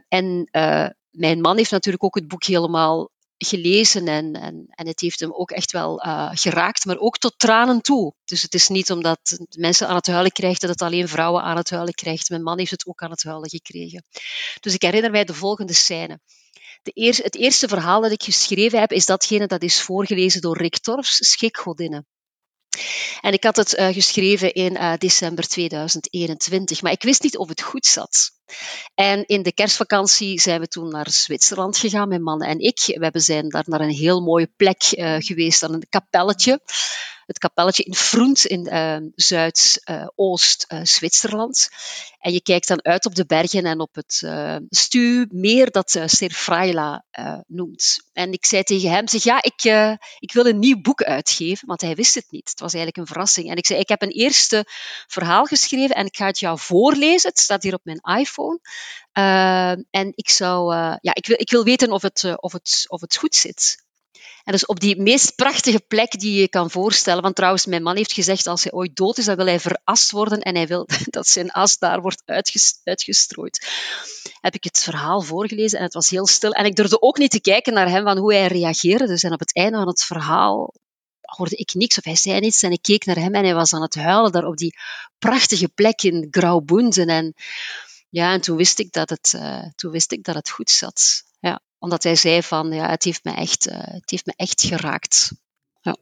en 0.09 0.49
mijn 1.13 1.41
man 1.41 1.57
heeft 1.57 1.71
natuurlijk 1.71 2.05
ook 2.05 2.15
het 2.15 2.29
boek 2.29 2.45
helemaal 2.45 3.11
gelezen 3.39 4.09
en, 4.09 4.33
en, 4.33 4.67
en 4.69 4.87
het 4.87 5.01
heeft 5.01 5.21
hem 5.21 5.33
ook 5.33 5.51
echt 5.51 5.73
wel 5.73 6.07
uh, 6.07 6.31
geraakt, 6.33 6.85
maar 6.85 6.99
ook 6.99 7.19
tot 7.19 7.39
tranen 7.39 7.81
toe. 7.81 8.15
Dus 8.25 8.43
het 8.43 8.55
is 8.55 8.69
niet 8.69 8.91
omdat 8.91 9.39
mensen 9.57 9.89
aan 9.89 9.97
het 9.97 10.07
huilen 10.07 10.33
krijgen 10.33 10.61
dat 10.61 10.71
het 10.71 10.83
alleen 10.83 11.09
vrouwen 11.09 11.43
aan 11.43 11.57
het 11.57 11.71
huilen 11.71 11.95
krijgt. 11.95 12.29
Mijn 12.29 12.43
man 12.43 12.59
heeft 12.59 12.71
het 12.71 12.87
ook 12.87 13.03
aan 13.03 13.11
het 13.11 13.23
huilen 13.23 13.51
gekregen. 13.51 14.05
Dus 14.61 14.75
ik 14.75 14.83
herinner 14.83 15.11
mij 15.11 15.25
de 15.25 15.35
volgende 15.35 15.73
scène. 15.73 16.21
De 16.83 16.91
eer, 16.95 17.17
het 17.17 17.37
eerste 17.37 17.69
verhaal 17.69 18.01
dat 18.01 18.11
ik 18.11 18.23
geschreven 18.23 18.81
heb, 18.81 18.93
is 18.93 19.07
datgene 19.07 19.47
dat 19.47 19.63
is 19.63 19.83
voorgelezen 19.83 20.41
door 20.41 20.57
Rick 20.57 20.79
Torfs, 20.79 21.31
Schikgodinnen. 21.31 22.07
En 23.21 23.33
ik 23.33 23.45
had 23.45 23.57
het 23.57 23.79
uh, 23.79 23.89
geschreven 23.89 24.53
in 24.53 24.73
uh, 24.73 24.93
december 24.99 25.49
2021, 25.49 26.83
maar 26.83 26.93
ik 26.93 27.03
wist 27.03 27.23
niet 27.23 27.37
of 27.37 27.49
het 27.49 27.63
goed 27.63 27.87
zat. 27.87 28.31
En 28.95 29.27
in 29.27 29.43
de 29.43 29.53
kerstvakantie 29.53 30.41
zijn 30.41 30.61
we 30.61 30.69
toen 30.69 30.89
naar 30.89 31.11
Zwitserland 31.11 31.77
gegaan, 31.79 32.09
mijn 32.09 32.23
man 32.23 32.43
en 32.43 32.59
ik. 32.59 32.99
We 33.13 33.21
zijn 33.21 33.49
daar 33.49 33.65
naar 33.67 33.81
een 33.81 33.91
heel 33.91 34.21
mooie 34.21 34.53
plek 34.57 34.93
uh, 34.93 35.17
geweest, 35.19 35.63
aan 35.63 35.75
een 35.75 35.87
kapelletje 35.89 36.61
het 37.33 37.41
kapelletje 37.41 37.83
in 37.83 37.95
Froent 37.95 38.45
in 38.45 38.69
uh, 38.73 38.97
Zuidoost-Zwitserland. 39.15 41.69
Uh, 41.71 41.77
en 42.19 42.33
je 42.33 42.43
kijkt 42.43 42.69
dan 42.69 42.85
uit 42.85 43.07
op 43.07 43.15
de 43.15 43.27
bergen 43.27 43.65
en 43.65 43.81
op 43.81 43.95
het 43.95 44.21
uh, 44.25 44.57
stuwmeer 44.69 45.71
dat 45.71 45.95
uh, 45.95 46.03
Serfraila 46.07 47.05
noemt. 47.47 48.11
En 48.13 48.33
ik 48.33 48.47
zei 48.47 48.63
tegen 48.63 48.91
hem, 48.91 49.09
zeg, 49.09 49.23
ja, 49.23 49.43
ik, 49.43 49.63
ik 50.19 50.33
wil 50.33 50.47
een 50.47 50.59
nieuw 50.59 50.81
boek 50.81 51.03
uitgeven, 51.03 51.69
want 51.69 51.81
hij 51.81 51.95
wist 51.95 52.15
het 52.15 52.27
niet. 52.31 52.51
Het 52.51 52.61
was 52.61 52.75
eigenlijk 52.75 53.03
een 53.03 53.13
verrassing. 53.13 53.51
En 53.51 53.57
ik 53.57 53.67
zei, 53.67 53.81
ik 53.81 53.89
heb 53.89 54.03
een 54.03 54.11
eerste 54.11 54.65
verhaal 55.07 55.45
geschreven 55.45 55.97
en 55.97 56.07
ik 56.07 56.17
ga 56.17 56.27
het 56.27 56.39
jou 56.39 56.59
voorlezen. 56.59 57.29
Het 57.29 57.39
staat 57.39 57.63
hier 57.63 57.75
op 57.75 57.85
mijn 57.85 58.01
iPhone. 58.19 58.59
en 59.91 60.13
ik, 60.15 60.31
zou, 60.31 60.75
ja, 61.01 61.15
ik, 61.15 61.27
wil, 61.27 61.37
ik 61.39 61.51
wil 61.51 61.65
weten 61.65 61.91
of 61.91 62.03
het, 62.03 62.35
of, 62.37 62.53
het, 62.53 62.85
of 62.89 63.01
het 63.01 63.17
goed 63.17 63.35
zit. 63.35 63.82
En 64.45 64.53
dus 64.53 64.67
op 64.67 64.81
die 64.81 65.01
meest 65.01 65.35
prachtige 65.35 65.81
plek 65.89 66.21
die 66.21 66.41
je 66.41 66.49
kan 66.49 66.71
voorstellen. 66.71 67.23
Want 67.23 67.37
trouwens, 67.37 67.67
mijn 67.67 67.83
man 67.83 67.97
heeft 67.97 68.13
gezegd, 68.13 68.47
als 68.47 68.63
hij 68.63 68.73
ooit 68.73 68.97
dood 68.97 69.19
is, 69.19 69.25
dan 69.25 69.37
wil 69.37 69.47
hij 69.47 69.61
verast 69.61 70.11
worden 70.11 70.41
en 70.41 70.55
hij 70.55 70.67
wil 70.67 70.89
dat 71.17 71.27
zijn 71.27 71.51
as 71.51 71.79
daar 71.79 72.01
wordt 72.01 72.23
uitgestrooid. 72.85 73.69
Heb 74.41 74.55
ik 74.55 74.65
het 74.65 74.79
verhaal 74.79 75.21
voorgelezen 75.21 75.79
en 75.79 75.85
het 75.85 75.95
was 75.95 76.09
heel 76.09 76.27
stil. 76.27 76.53
En 76.53 76.65
ik 76.65 76.77
durfde 76.77 77.01
ook 77.01 77.19
niet 77.19 77.31
te 77.31 77.41
kijken 77.41 77.73
naar 77.73 77.89
hem, 77.89 78.05
van 78.05 78.19
hoe 78.19 78.35
hij 78.35 78.47
reageerde. 78.47 79.07
Dus 79.07 79.23
en 79.23 79.33
op 79.33 79.41
het 79.41 79.55
einde 79.55 79.79
van 79.79 79.89
het 79.89 80.05
verhaal 80.05 80.75
hoorde 81.21 81.57
ik 81.57 81.75
niks 81.75 81.99
of 81.99 82.05
hij 82.05 82.17
zei 82.17 82.41
niets. 82.41 82.63
En 82.63 82.73
ik 82.73 82.83
keek 82.83 83.05
naar 83.05 83.17
hem 83.17 83.35
en 83.35 83.45
hij 83.45 83.55
was 83.55 83.73
aan 83.73 83.83
het 83.83 83.95
huilen 83.95 84.33
daar 84.33 84.47
op 84.47 84.57
die 84.57 84.75
prachtige 85.19 85.69
plek 85.69 86.03
in 86.03 86.27
Graubunden. 86.31 87.09
En 87.09 87.35
ja, 88.09 88.33
en 88.33 88.41
toen 88.41 88.57
wist 88.57 88.79
ik 88.79 88.93
dat 88.93 89.11
het, 89.11 89.33
uh, 89.37 89.65
toen 89.75 89.91
wist 89.91 90.13
ik 90.13 90.25
dat 90.25 90.35
het 90.35 90.51
goed 90.51 90.71
zat. 90.71 91.23
Omdat 91.83 92.03
hij 92.03 92.17
zei 92.17 92.43
van, 92.43 92.73
ja, 92.73 92.91
het 92.91 93.05
heeft 93.05 93.25
me 93.25 93.35
echt, 93.35 93.69
uh, 93.69 93.75
het 93.77 94.11
heeft 94.11 94.27
me 94.27 94.33
echt 94.37 94.63
geraakt. 94.63 95.33
Ja. 95.81 95.97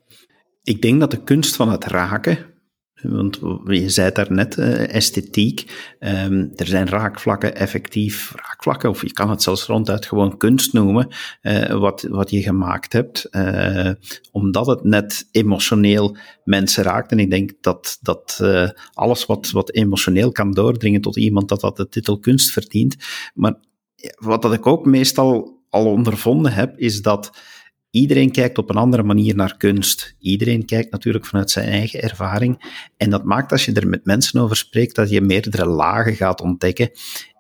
Ik 0.63 0.83
denk 0.83 1.01
dat 1.01 1.11
de 1.11 1.23
kunst 1.23 1.57
van 1.57 1.71
het 1.71 1.85
raken, 1.85 2.55
want 3.03 3.39
je 3.65 3.91
zei 3.91 4.13
daar 4.13 4.33
net, 4.33 4.57
uh, 4.57 4.95
esthetiek, 4.95 5.61
um, 5.99 6.53
er 6.57 6.67
zijn 6.67 6.89
raakvlakken, 6.89 7.57
effectief 7.57 8.33
raakvlakken, 8.35 8.91
of 8.91 9.03
je 9.03 9.13
kan 9.13 9.31
het 9.31 9.43
zelfs 9.43 9.67
ronduit 9.67 10.07
gewoon 10.07 10.37
kunst 10.37 10.73
noemen, 10.73 11.09
uh, 11.43 11.79
wat, 11.79 12.03
wat 12.03 12.31
je 12.31 12.43
gemaakt 12.43 12.93
hebt, 12.93 13.29
omdat 14.31 14.67
het 14.67 14.85
net 14.85 15.29
emotioneel 15.31 16.17
mensen 16.45 16.85
raakt. 16.85 17.11
En 17.11 17.19
ik 17.19 17.31
denk 17.31 17.53
dat, 17.61 17.99
dat 18.01 18.41
alles 18.93 19.27
wat, 19.27 19.51
wat 19.51 19.73
emotioneel 19.73 20.33
kan 20.33 20.53
doordringen 20.53 21.01
tot 21.01 21.17
iemand, 21.17 21.49
dat 21.49 21.61
dat 21.61 21.77
de 21.77 21.89
titel 21.89 22.19
kunst 22.19 22.51
verdient. 22.51 22.97
Maar 23.35 23.55
wat 24.19 24.43
dat 24.43 24.53
ik 24.53 24.67
ook 24.67 24.87
meestal 24.87 25.59
al 25.71 25.87
ondervonden 25.87 26.53
heb, 26.53 26.79
is 26.79 27.03
dat 27.03 27.31
iedereen 27.91 28.31
kijkt 28.31 28.59
op 28.59 28.71
een 28.71 28.77
andere 28.77 29.03
manier 29.03 29.35
naar 29.35 29.57
kunst. 29.57 30.15
Iedereen 30.19 30.65
kijkt 30.65 30.93
natuurlijk 30.93 31.27
vanuit 31.27 31.51
zijn 31.51 31.69
eigen 31.69 32.03
ervaring. 32.03 32.81
En 32.97 33.11
dat 33.11 33.25
maakt 33.25 33.53
als 33.53 33.65
je 33.65 33.73
er 33.73 33.89
met 33.89 34.05
mensen 34.05 34.41
over 34.41 34.57
spreekt, 34.57 34.95
dat 34.95 35.11
je 35.11 35.21
meerdere 35.21 35.67
lagen 35.67 36.15
gaat 36.15 36.41
ontdekken. 36.41 36.91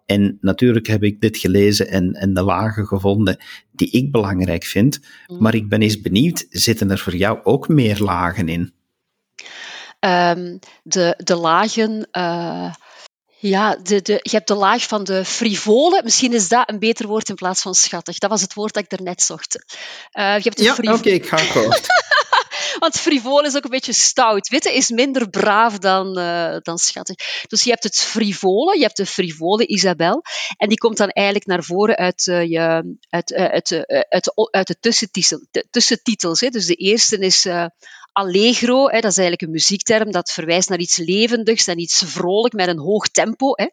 En 0.06 0.38
natuurlijk 0.40 0.86
heb 0.86 1.02
ik 1.02 1.20
dit 1.20 1.36
gelezen 1.36 1.88
en, 1.88 2.12
en 2.12 2.34
de 2.34 2.42
lagen 2.42 2.86
gevonden 2.86 3.36
die 3.72 3.90
ik 3.90 4.12
belangrijk 4.12 4.64
vind. 4.64 5.00
Mhm. 5.26 5.42
Maar 5.42 5.54
ik 5.54 5.68
ben 5.68 5.82
eens 5.82 6.00
benieuwd, 6.00 6.46
zitten 6.48 6.90
er 6.90 6.98
voor 6.98 7.16
jou 7.16 7.38
ook 7.42 7.68
meer 7.68 7.98
lagen 7.98 8.48
in? 8.48 8.72
Um, 10.00 10.58
de, 10.82 11.14
de 11.24 11.36
lagen. 11.36 12.08
Uh 12.12 12.74
ja, 13.40 13.76
de, 13.76 14.02
de, 14.02 14.18
je 14.22 14.36
hebt 14.36 14.48
de 14.48 14.54
laag 14.54 14.82
van 14.82 15.04
de 15.04 15.24
frivole. 15.24 16.00
Misschien 16.04 16.32
is 16.32 16.48
dat 16.48 16.68
een 16.68 16.78
beter 16.78 17.06
woord 17.06 17.28
in 17.28 17.34
plaats 17.34 17.62
van 17.62 17.74
schattig. 17.74 18.18
Dat 18.18 18.30
was 18.30 18.40
het 18.40 18.54
woord 18.54 18.74
dat 18.74 18.82
ik 18.82 18.88
daarnet 18.90 19.22
zocht. 19.22 19.54
Uh, 19.54 20.24
je 20.36 20.42
hebt 20.42 20.56
de 20.56 20.62
ja, 20.62 20.72
oké, 20.72 20.92
okay, 20.92 21.12
ik 21.12 21.26
ga 21.26 21.36
akkoord. 21.36 21.86
Want 22.78 22.96
frivole 22.96 23.46
is 23.46 23.56
ook 23.56 23.64
een 23.64 23.70
beetje 23.70 23.92
stout. 23.92 24.48
Witte 24.48 24.74
is 24.74 24.90
minder 24.90 25.30
braaf 25.30 25.78
dan, 25.78 26.18
uh, 26.18 26.56
dan 26.62 26.78
schattig. 26.78 27.16
Dus 27.48 27.62
je 27.62 27.70
hebt 27.70 27.82
het 27.82 27.96
frivole, 27.96 28.76
je 28.76 28.82
hebt 28.82 28.96
de 28.96 29.06
frivole 29.06 29.66
Isabel. 29.66 30.22
En 30.56 30.68
die 30.68 30.78
komt 30.78 30.96
dan 30.96 31.08
eigenlijk 31.08 31.46
naar 31.46 31.64
voren 31.64 31.96
uit, 31.96 32.26
uh, 32.26 32.42
je, 32.42 32.96
uit, 33.08 33.32
uit, 33.34 33.84
uit, 34.08 34.32
uit, 34.50 34.66
de 34.66 34.76
tussentitel, 34.80 35.40
tussentitels. 35.70 36.40
Hè. 36.40 36.48
Dus 36.48 36.66
de 36.66 36.74
eerste 36.74 37.18
is 37.18 37.46
Allegro, 38.12 38.88
hè, 38.88 39.00
dat 39.00 39.10
is 39.10 39.18
eigenlijk 39.18 39.42
een 39.42 39.50
muziekterm, 39.50 40.10
dat 40.10 40.30
verwijst 40.30 40.68
naar 40.68 40.78
iets 40.78 40.96
levendigs 40.96 41.66
en 41.66 41.78
iets 41.78 42.02
vrolijk 42.06 42.54
met 42.54 42.68
een 42.68 42.78
hoog 42.78 43.08
tempo. 43.08 43.52
Hè. 43.54 43.66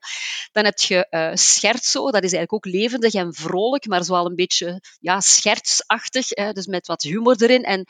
Dan 0.52 0.66
heb 0.66 0.80
je 0.80 1.08
uh, 1.10 1.30
scherzo, 1.34 2.12
dat 2.12 2.24
is 2.24 2.34
eigenlijk 2.34 2.54
ook 2.54 2.66
levendig 2.66 3.14
en 3.14 3.34
vrolijk, 3.34 3.88
maar 3.88 4.04
zo 4.04 4.26
een 4.26 4.36
beetje 4.36 4.82
ja, 5.00 5.20
schertsachtig, 5.20 6.28
hè, 6.30 6.52
dus 6.52 6.66
met 6.66 6.88
wat 6.88 7.02
humor 7.02 7.36
erin. 7.38 7.64
En 7.64 7.86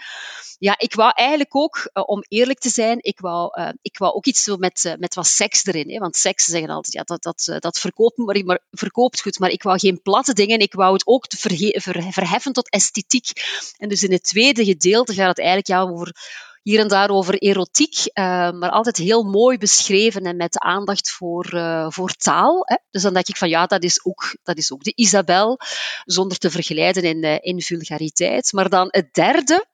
ja, 0.60 0.76
ik 0.78 0.94
wou 0.94 1.12
eigenlijk 1.16 1.56
ook, 1.56 1.90
uh, 1.94 2.04
om 2.06 2.24
eerlijk 2.28 2.60
te 2.60 2.70
zijn, 2.70 2.98
ik 3.02 3.20
wou, 3.20 3.62
uh, 3.62 3.70
ik 3.82 3.98
wou 3.98 4.14
ook 4.14 4.26
iets 4.26 4.44
zo 4.44 4.58
met, 4.58 4.96
met 5.00 5.16
wat 5.16 5.28
seks 5.28 5.66
erin. 5.66 5.90
Hè, 5.90 6.00
want 6.00 6.16
seks 6.16 6.46
zeggen 6.46 6.70
altijd, 6.70 6.94
ja, 6.94 7.04
dat, 7.04 7.24
dat, 7.24 7.62
dat 7.62 7.80
verkoopt, 7.80 8.18
maar, 8.18 8.46
maar, 8.46 8.60
verkoopt 8.72 9.22
goed, 9.22 9.40
maar 9.40 9.50
ik 9.50 9.64
wou 9.64 9.80
geen 9.80 10.02
platte 10.02 10.34
dingen, 10.34 10.60
ik 10.60 10.74
wou 10.74 10.94
het 10.94 11.08
ook 11.08 11.26
verhe 11.38 11.82
ver 11.82 12.06
verheffen 12.12 12.54
tot 12.54 12.70
esthetiek. 12.70 13.30
En 13.78 13.90
dus 13.90 14.04
in 14.04 14.12
het 14.12 14.24
tweede 14.24 14.66
gedeelte 14.66 15.14
gaat 15.14 15.28
het 15.28 15.38
eigenlijk 15.40 15.68
ja, 15.68 15.82
over 15.82 16.16
hier 16.68 16.80
en 16.80 16.88
daar 16.88 17.10
over 17.10 17.38
erotiek, 17.38 17.96
uh, 17.98 18.52
maar 18.52 18.70
altijd 18.70 18.98
heel 18.98 19.24
mooi 19.24 19.58
beschreven 19.58 20.22
en 20.22 20.36
met 20.36 20.60
aandacht 20.60 21.12
voor, 21.12 21.54
uh, 21.54 21.86
voor 21.90 22.12
taal. 22.12 22.62
Hè. 22.66 22.76
Dus 22.92 23.02
dan 23.02 23.14
denk 23.14 23.28
ik 23.28 23.38
van 23.38 23.50
ja, 23.50 23.66
dat 23.66 23.84
is 23.84 24.06
ook, 24.06 24.38
dat 24.44 24.58
is 24.58 24.72
ook 24.72 24.84
de 24.84 24.92
Isabel, 24.96 25.60
zonder 26.06 26.38
te 26.38 26.50
vergelijden 26.50 27.04
in, 27.04 27.24
uh, 27.24 27.38
in 27.40 27.62
vulgariteit. 27.62 28.52
Maar 28.52 28.70
dan 28.70 28.88
het 28.90 29.14
derde 29.14 29.66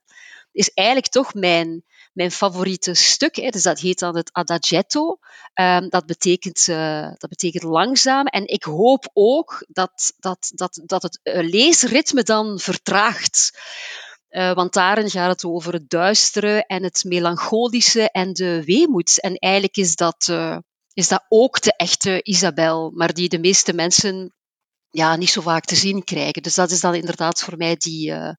is 0.51 0.69
eigenlijk 0.73 1.07
toch 1.07 1.33
mijn, 1.33 1.83
mijn 2.13 2.31
favoriete 2.31 2.93
stuk. 2.93 3.35
Hè. 3.35 3.49
Dus 3.49 3.63
dat 3.63 3.79
heet 3.79 3.99
dan 3.99 4.15
het 4.15 4.29
adagietto. 4.31 5.17
Um, 5.53 5.89
dat, 5.89 6.05
betekent, 6.05 6.65
dat 7.17 7.29
betekent 7.29 7.63
langzaam. 7.63 8.25
En 8.25 8.47
ik 8.47 8.63
hoop 8.63 9.09
ook 9.13 9.65
dat, 9.67 10.13
dat, 10.17 10.51
dat, 10.55 10.81
dat 10.85 11.03
het 11.03 11.19
leesritme 11.23 12.23
dan 12.23 12.59
vertraagt. 12.59 13.51
Uh, 14.33 14.53
want 14.53 14.73
daarin 14.73 15.09
gaat 15.09 15.29
het 15.29 15.45
over 15.45 15.73
het 15.73 15.89
duistere 15.89 16.65
en 16.65 16.83
het 16.83 17.03
melancholische 17.03 18.11
en 18.11 18.33
de 18.33 18.63
weemoed. 18.63 19.21
En 19.21 19.35
eigenlijk 19.35 19.77
is 19.77 19.95
dat, 19.95 20.27
uh, 20.31 20.57
is 20.93 21.07
dat 21.07 21.25
ook 21.29 21.61
de 21.61 21.75
echte 21.75 22.23
Isabel, 22.23 22.91
maar 22.95 23.13
die 23.13 23.29
de 23.29 23.39
meeste 23.39 23.73
mensen 23.73 24.33
ja, 24.89 25.15
niet 25.15 25.29
zo 25.29 25.41
vaak 25.41 25.65
te 25.65 25.75
zien 25.75 26.03
krijgen. 26.03 26.41
Dus 26.41 26.55
dat 26.55 26.71
is 26.71 26.79
dan 26.79 26.95
inderdaad 26.95 27.41
voor 27.41 27.57
mij 27.57 27.75
die, 27.77 28.11
uh, 28.11 28.29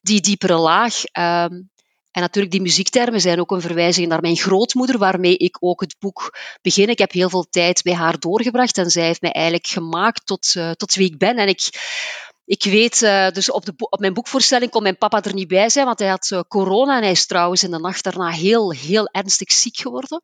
die 0.00 0.20
diepere 0.20 0.56
laag. 0.56 0.94
Um, 0.98 1.70
en 2.10 2.24
natuurlijk, 2.24 2.52
die 2.52 2.62
muziektermen 2.62 3.20
zijn 3.20 3.40
ook 3.40 3.50
een 3.50 3.60
verwijzing 3.60 4.08
naar 4.08 4.20
mijn 4.20 4.36
grootmoeder, 4.36 4.98
waarmee 4.98 5.36
ik 5.36 5.56
ook 5.60 5.80
het 5.80 5.96
boek 5.98 6.38
begin. 6.62 6.88
Ik 6.88 6.98
heb 6.98 7.12
heel 7.12 7.30
veel 7.30 7.46
tijd 7.50 7.82
bij 7.82 7.94
haar 7.94 8.18
doorgebracht 8.18 8.78
en 8.78 8.90
zij 8.90 9.04
heeft 9.04 9.20
mij 9.20 9.32
eigenlijk 9.32 9.66
gemaakt 9.66 10.26
tot, 10.26 10.52
tot 10.76 10.94
wie 10.94 11.10
ik 11.10 11.18
ben. 11.18 11.36
En 11.36 11.48
ik 11.48 11.68
ik 12.48 12.64
weet, 12.64 13.02
uh, 13.02 13.30
dus 13.30 13.50
op, 13.50 13.64
de, 13.64 13.72
op 13.76 14.00
mijn 14.00 14.14
boekvoorstelling 14.14 14.70
kon 14.70 14.82
mijn 14.82 14.98
papa 14.98 15.22
er 15.22 15.34
niet 15.34 15.48
bij 15.48 15.68
zijn, 15.68 15.86
want 15.86 15.98
hij 15.98 16.08
had 16.08 16.30
uh, 16.30 16.40
corona 16.48 16.96
en 16.96 17.02
hij 17.02 17.10
is 17.10 17.26
trouwens 17.26 17.62
in 17.62 17.70
de 17.70 17.78
nacht 17.78 18.04
daarna 18.04 18.30
heel, 18.30 18.72
heel 18.72 19.06
ernstig 19.06 19.52
ziek 19.52 19.76
geworden. 19.76 20.20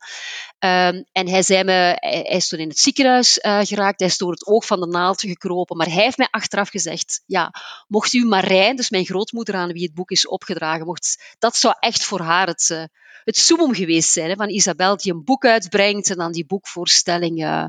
Um, 0.58 1.04
en 1.12 1.28
hij 1.28 1.42
zei 1.42 1.64
me, 1.64 1.96
hij, 2.00 2.22
is 2.22 2.48
toen 2.48 2.58
in 2.58 2.68
het 2.68 2.78
ziekenhuis 2.78 3.38
uh, 3.38 3.60
geraakt, 3.62 3.98
hij 3.98 4.08
is 4.08 4.18
door 4.18 4.30
het 4.30 4.46
oog 4.46 4.66
van 4.66 4.80
de 4.80 4.86
naald 4.86 5.20
gekropen, 5.20 5.76
maar 5.76 5.86
hij 5.86 6.02
heeft 6.02 6.18
mij 6.18 6.28
achteraf 6.30 6.68
gezegd, 6.68 7.22
ja, 7.26 7.52
mocht 7.88 8.12
u 8.12 8.24
Marijn, 8.24 8.76
dus 8.76 8.90
mijn 8.90 9.04
grootmoeder 9.04 9.54
aan 9.54 9.72
wie 9.72 9.84
het 9.84 9.94
boek 9.94 10.10
is 10.10 10.26
opgedragen, 10.26 10.86
mocht, 10.86 11.34
dat 11.38 11.56
zou 11.56 11.74
echt 11.80 12.04
voor 12.04 12.20
haar 12.20 12.46
het 12.46 12.88
het 13.24 13.36
summum 13.36 13.74
geweest 13.74 14.12
zijn 14.12 14.28
hè, 14.28 14.36
van 14.36 14.48
Isabel, 14.48 14.96
die 14.96 15.12
een 15.12 15.24
boek 15.24 15.44
uitbrengt 15.44 16.10
en 16.10 16.16
dan 16.16 16.32
die 16.32 16.46
boekvoorstelling. 16.46 17.42
Uh, 17.42 17.64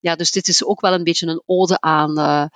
ja, 0.00 0.14
dus 0.16 0.30
dit 0.30 0.48
is 0.48 0.64
ook 0.64 0.80
wel 0.80 0.92
een 0.92 1.04
beetje 1.04 1.26
een 1.26 1.42
ode 1.46 1.80
aan, 1.80 2.18
uh, 2.18 2.46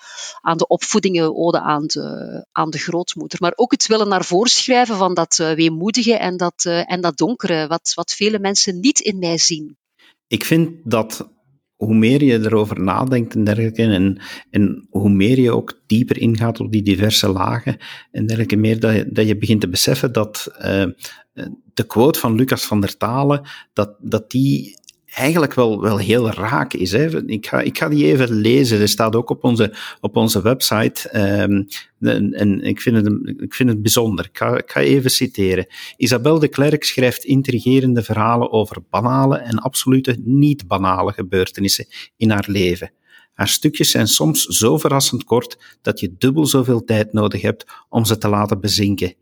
aan 0.41 0.57
de 0.57 0.67
opvoeding, 0.67 1.21
een 1.21 1.35
ode 1.35 1.61
aan 1.61 1.87
de, 1.87 2.47
aan 2.53 2.71
de 2.71 2.79
grootmoeder. 2.79 3.39
Maar 3.41 3.53
ook 3.55 3.71
het 3.71 3.87
willen 3.87 4.09
naar 4.09 4.25
voren 4.25 4.51
schrijven 4.51 4.97
van 4.97 5.15
dat 5.15 5.39
uh, 5.41 5.53
weemoedige 5.53 6.17
en 6.17 6.37
dat, 6.37 6.65
en 6.65 7.01
dat 7.01 7.17
donkere, 7.17 7.67
wat, 7.67 7.93
wat 7.95 8.13
vele 8.13 8.39
mensen 8.39 8.81
niet 8.81 9.01
in 9.01 9.19
mij 9.19 9.39
zien. 9.39 9.77
Ik 10.27 10.45
vind 10.45 10.71
dat 10.85 11.29
hoe 11.79 11.95
meer 11.95 12.25
je 12.25 12.39
erover 12.39 12.83
nadenkt 12.83 13.35
en 13.35 13.45
dergelijke, 13.45 13.83
en, 13.83 14.19
en 14.51 14.87
hoe 14.91 15.11
meer 15.11 15.41
je 15.41 15.53
ook 15.53 15.81
dieper 15.87 16.19
ingaat 16.19 16.61
op 16.61 16.73
die 16.73 16.83
diverse 16.83 17.29
lagen 17.29 17.77
en 18.11 18.27
dergelijke, 18.27 18.57
meer 18.57 18.81
dat 18.81 18.95
je, 18.95 19.09
dat 19.13 19.27
je 19.27 19.37
begint 19.37 19.61
te 19.61 19.69
beseffen 19.69 20.13
dat 20.13 20.47
uh, 20.61 20.85
de 21.75 21.87
quote 21.87 22.19
van 22.19 22.35
Lucas 22.35 22.67
van 22.67 22.81
der 22.81 22.97
Talen, 22.97 23.43
dat, 23.73 23.95
dat 23.99 24.31
die 24.31 24.77
eigenlijk 25.15 25.55
wel, 25.55 25.81
wel 25.81 25.99
heel 25.99 26.31
raak 26.31 26.73
is. 26.73 26.93
Hè. 26.93 27.27
Ik, 27.27 27.47
ga, 27.47 27.61
ik 27.61 27.79
ga 27.79 27.89
die 27.89 28.05
even 28.05 28.31
lezen. 28.31 28.81
Er 28.81 28.89
staat 28.89 29.17
ook 29.17 29.31
op 29.31 29.45
onze, 29.45 29.75
op 30.01 30.17
onze 30.17 30.43
website. 30.43 31.19
Um, 31.41 31.67
en, 32.01 32.33
en 32.33 32.63
ik, 32.63 32.81
vind 32.81 32.97
het, 32.97 33.37
ik 33.41 33.55
vind 33.55 33.69
het 33.69 33.83
bijzonder. 33.83 34.25
Ik 34.25 34.39
ga, 34.39 34.57
ik 34.57 34.71
ga 34.71 34.81
even 34.81 35.11
citeren. 35.11 35.67
Isabel 35.97 36.39
de 36.39 36.49
Klerk 36.49 36.85
schrijft 36.85 37.25
intrigerende 37.25 38.03
verhalen 38.03 38.53
over 38.53 38.77
banale 38.91 39.37
en 39.37 39.59
absolute 39.59 40.17
niet-banale 40.25 41.13
gebeurtenissen 41.13 41.87
in 42.17 42.31
haar 42.31 42.47
leven. 42.49 42.93
Haar 43.35 43.49
stukjes 43.49 43.91
zijn 43.91 44.09
soms 44.09 44.45
zo 44.45 44.79
verrassend 44.79 45.25
kort 45.25 45.79
dat 45.83 46.01
je 46.01 46.15
dubbel 46.19 46.47
zoveel 46.47 46.85
tijd 46.85 47.13
nodig 47.13 47.43
hebt 47.43 47.67
om 47.89 48.05
ze 48.05 48.19
te 48.19 48.29
laten 48.29 48.61
bezinken. 48.61 49.15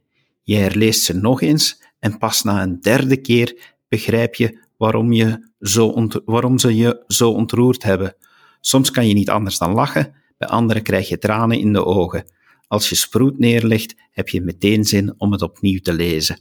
Je 0.42 0.57
herleest 0.57 1.03
ze 1.03 1.14
nog 1.14 1.42
eens 1.42 1.83
en 1.99 2.18
pas 2.18 2.42
na 2.42 2.62
een 2.62 2.81
derde 2.81 3.16
keer 3.16 3.75
begrijp 3.88 4.35
je 4.35 4.59
waarom, 4.77 5.12
je 5.12 5.51
zo 5.61 6.09
waarom 6.25 6.59
ze 6.59 6.77
je 6.77 7.05
zo 7.07 7.31
ontroerd 7.31 7.83
hebben. 7.83 8.17
Soms 8.61 8.91
kan 8.91 9.09
je 9.09 9.15
niet 9.15 9.31
anders 9.31 9.59
dan 9.59 9.73
lachen, 9.73 10.15
bij 10.39 10.49
anderen 10.49 10.83
krijg 10.83 11.09
je 11.09 11.19
tranen 11.19 11.59
in 11.59 11.73
de 11.73 11.85
ogen. 11.85 12.25
Als 12.69 12.89
je 12.89 12.95
sproet 12.95 13.39
neerlegt, 13.39 13.95
heb 14.11 14.29
je 14.29 14.41
meteen 14.41 14.85
zin 14.85 15.15
om 15.19 15.33
het 15.33 15.43
opnieuw 15.43 15.81
te 15.81 15.93
lezen. 15.93 16.41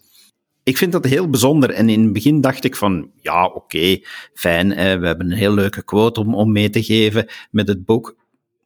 Ik 0.63 0.77
vind 0.77 0.91
dat 0.91 1.05
heel 1.05 1.29
bijzonder. 1.29 1.69
En 1.69 1.89
in 1.89 2.03
het 2.03 2.13
begin 2.13 2.41
dacht 2.41 2.63
ik 2.63 2.75
van, 2.75 3.11
ja, 3.21 3.45
oké, 3.45 3.99
fijn, 4.33 4.69
we 4.69 5.07
hebben 5.07 5.31
een 5.31 5.37
heel 5.37 5.53
leuke 5.53 5.83
quote 5.83 6.19
om, 6.19 6.35
om 6.35 6.51
mee 6.51 6.69
te 6.69 6.83
geven 6.83 7.27
met 7.51 7.67
het 7.67 7.85
boek. 7.85 8.15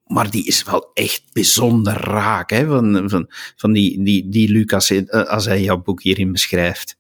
Maar 0.06 0.32
die 0.32 0.46
is 0.46 0.64
wel 0.64 0.92
echt 0.94 1.24
bijzonder 1.34 1.94
raak, 1.94 2.50
hè, 2.50 2.68
van, 2.68 3.10
van, 3.10 3.26
van 3.56 3.72
die, 3.72 4.04
die, 4.04 4.30
die 4.30 4.50
Lucas, 4.50 4.90
eh, 4.90 5.24
als 5.24 5.46
hij 5.46 5.62
jouw 5.62 5.82
boek 5.82 6.02
hierin 6.02 6.32
beschrijft. 6.32 6.98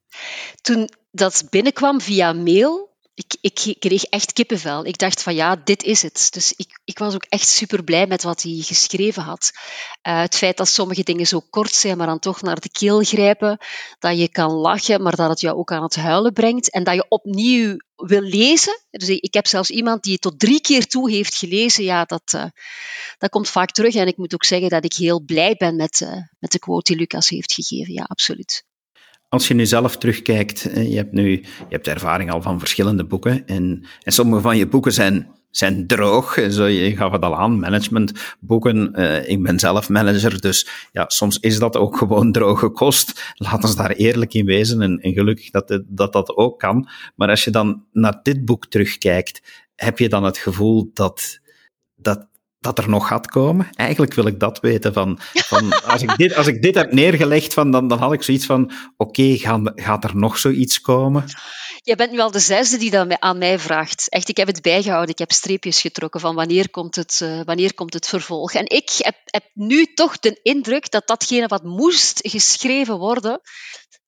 Toen 0.61 0.89
dat 1.11 1.43
binnenkwam 1.49 2.01
via 2.01 2.33
mail, 2.33 2.89
ik, 3.19 3.37
ik, 3.41 3.75
kreeg 3.79 4.03
echt 4.03 4.33
kippenvel. 4.33 4.85
Ik 4.85 4.97
dacht 4.97 5.23
van 5.23 5.35
ja, 5.35 5.55
dit 5.55 5.83
is 5.83 6.01
het. 6.01 6.27
Dus 6.31 6.53
ik, 6.53 6.79
ik 6.85 6.97
was 6.97 7.13
ook 7.13 7.25
echt 7.29 7.47
super 7.47 7.83
blij 7.83 8.07
met 8.07 8.23
wat 8.23 8.41
hij 8.41 8.61
geschreven 8.61 9.23
had. 9.23 9.51
Uh, 10.07 10.19
het 10.19 10.35
feit 10.35 10.57
dat 10.57 10.67
sommige 10.67 11.03
dingen 11.03 11.27
zo 11.27 11.39
kort 11.49 11.73
zijn, 11.73 11.97
maar 11.97 12.07
dan 12.07 12.19
toch 12.19 12.41
naar 12.41 12.59
de 12.59 12.69
keel 12.69 13.03
grijpen. 13.03 13.57
Dat 13.99 14.17
je 14.17 14.29
kan 14.29 14.51
lachen, 14.51 15.01
maar 15.01 15.15
dat 15.15 15.29
het 15.29 15.39
jou 15.39 15.57
ook 15.57 15.71
aan 15.71 15.83
het 15.83 15.95
huilen 15.95 16.33
brengt. 16.33 16.71
En 16.71 16.83
dat 16.83 16.93
je 16.93 17.05
opnieuw 17.09 17.77
wil 17.95 18.21
lezen. 18.21 18.79
Dus 18.89 19.09
ik 19.09 19.33
heb 19.33 19.47
zelfs 19.47 19.69
iemand 19.69 20.03
die 20.03 20.13
het 20.13 20.21
tot 20.21 20.39
drie 20.39 20.61
keer 20.61 20.87
toe 20.87 21.11
heeft 21.11 21.35
gelezen. 21.35 21.83
Ja, 21.83 22.05
dat, 22.05 22.33
uh, 22.35 22.45
dat 23.17 23.29
komt 23.29 23.49
vaak 23.49 23.71
terug. 23.71 23.95
En 23.95 24.07
ik 24.07 24.17
moet 24.17 24.33
ook 24.33 24.45
zeggen 24.45 24.69
dat 24.69 24.83
ik 24.83 24.93
heel 24.93 25.21
blij 25.21 25.55
ben 25.55 25.75
met, 25.75 25.99
uh, 25.99 26.15
met 26.39 26.51
de 26.51 26.59
quote 26.59 26.91
die 26.91 27.01
Lucas 27.01 27.29
heeft 27.29 27.53
gegeven. 27.53 27.93
Ja, 27.93 28.03
absoluut 28.03 28.67
als 29.29 29.47
je 29.47 29.53
nu 29.53 29.65
zelf 29.65 29.97
terugkijkt, 29.97 30.61
je 30.61 30.95
hebt 30.95 31.11
nu 31.11 31.29
je 31.31 31.43
hebt 31.69 31.87
ervaring 31.87 32.31
al 32.31 32.41
van 32.41 32.59
verschillende 32.59 33.05
boeken 33.05 33.47
en, 33.47 33.85
en 34.03 34.11
sommige 34.11 34.41
van 34.41 34.57
je 34.57 34.67
boeken 34.67 34.93
zijn, 34.93 35.31
zijn 35.49 35.87
droog. 35.87 36.37
Zo, 36.49 36.65
je 36.65 36.95
gaf 36.95 37.11
het 37.11 37.21
al 37.21 37.37
aan, 37.37 37.59
managementboeken. 37.59 38.99
Uh, 38.99 39.29
ik 39.29 39.43
ben 39.43 39.59
zelf 39.59 39.89
manager, 39.89 40.41
dus 40.41 40.67
ja, 40.91 41.05
soms 41.07 41.39
is 41.39 41.59
dat 41.59 41.77
ook 41.77 41.97
gewoon 41.97 42.31
droge 42.37 42.69
kost. 42.69 43.33
Laat 43.33 43.63
ons 43.63 43.75
daar 43.75 43.91
eerlijk 43.91 44.33
in 44.33 44.45
wezen 44.45 44.81
en, 44.81 44.99
en 44.99 45.13
gelukkig 45.13 45.49
dat, 45.49 45.81
dat 45.87 46.13
dat 46.13 46.35
ook 46.35 46.59
kan. 46.59 46.89
Maar 47.15 47.29
als 47.29 47.43
je 47.43 47.51
dan 47.51 47.83
naar 47.91 48.19
dit 48.23 48.45
boek 48.45 48.65
terugkijkt, 48.65 49.67
heb 49.75 49.99
je 49.99 50.09
dan 50.09 50.23
het 50.23 50.37
gevoel 50.37 50.89
dat, 50.93 51.39
dat 51.95 52.27
dat 52.59 52.77
er 52.77 52.89
nog 52.89 53.07
gaat 53.07 53.27
komen? 53.27 53.67
Eigenlijk 53.73 54.13
wil 54.13 54.27
ik 54.27 54.39
dat 54.39 54.59
weten. 54.59 54.93
Van, 54.93 55.17
van 55.33 55.83
als, 55.83 56.01
ik 56.01 56.17
dit, 56.17 56.35
als 56.35 56.47
ik 56.47 56.61
dit 56.61 56.75
heb 56.75 56.91
neergelegd, 56.91 57.53
van, 57.53 57.71
dan, 57.71 57.87
dan 57.87 57.99
had 57.99 58.13
ik 58.13 58.23
zoiets 58.23 58.45
van: 58.45 58.71
oké, 58.97 59.35
gaat 59.75 60.03
er 60.03 60.15
nog 60.15 60.37
zoiets 60.37 60.81
komen? 60.81 61.23
Jij 61.89 61.97
bent 61.97 62.11
nu 62.11 62.19
al 62.19 62.31
de 62.31 62.39
zesde 62.39 62.77
die 62.77 62.91
dat 62.91 63.19
aan 63.19 63.37
mij 63.37 63.59
vraagt. 63.59 64.09
Echt, 64.09 64.29
ik 64.29 64.37
heb 64.37 64.47
het 64.47 64.61
bijgehouden. 64.61 65.09
Ik 65.09 65.17
heb 65.17 65.31
streepjes 65.31 65.81
getrokken 65.81 66.19
van 66.19 66.35
wanneer 66.35 66.69
komt 66.69 66.95
het, 66.95 67.19
uh, 67.23 67.41
wanneer 67.45 67.73
komt 67.73 67.93
het 67.93 68.07
vervolg. 68.07 68.53
En 68.53 68.65
ik 68.65 68.91
heb, 68.97 69.15
heb 69.23 69.43
nu 69.53 69.93
toch 69.93 70.19
de 70.19 70.39
indruk 70.43 70.91
dat 70.91 71.07
datgene 71.07 71.47
wat 71.47 71.63
moest 71.63 72.19
geschreven 72.21 72.97
worden, 72.97 73.41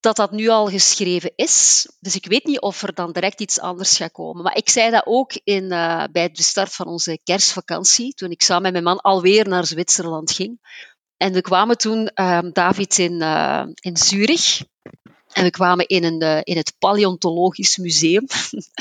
dat 0.00 0.16
dat 0.16 0.30
nu 0.30 0.48
al 0.48 0.68
geschreven 0.68 1.32
is. 1.34 1.86
Dus 2.00 2.14
ik 2.14 2.26
weet 2.26 2.44
niet 2.44 2.60
of 2.60 2.82
er 2.82 2.94
dan 2.94 3.12
direct 3.12 3.40
iets 3.40 3.60
anders 3.60 3.96
gaat 3.96 4.12
komen. 4.12 4.42
Maar 4.42 4.56
ik 4.56 4.68
zei 4.68 4.90
dat 4.90 5.06
ook 5.06 5.32
in, 5.44 5.64
uh, 5.64 6.04
bij 6.12 6.30
de 6.30 6.42
start 6.42 6.74
van 6.74 6.86
onze 6.86 7.20
kerstvakantie, 7.24 8.14
toen 8.14 8.30
ik 8.30 8.42
samen 8.42 8.62
met 8.62 8.72
mijn 8.72 8.84
man 8.84 9.00
alweer 9.00 9.48
naar 9.48 9.66
Zwitserland 9.66 10.30
ging. 10.30 10.60
En 11.16 11.32
we 11.32 11.40
kwamen 11.40 11.78
toen, 11.78 12.10
uh, 12.14 12.38
David, 12.52 12.98
in, 12.98 13.20
uh, 13.20 13.64
in 13.80 13.96
Zurich. 13.96 14.60
En 15.32 15.44
we 15.44 15.50
kwamen 15.50 15.86
in, 15.86 16.04
een, 16.04 16.22
uh, 16.22 16.40
in 16.42 16.56
het 16.56 16.74
Paleontologisch 16.78 17.76
Museum. 17.76 18.26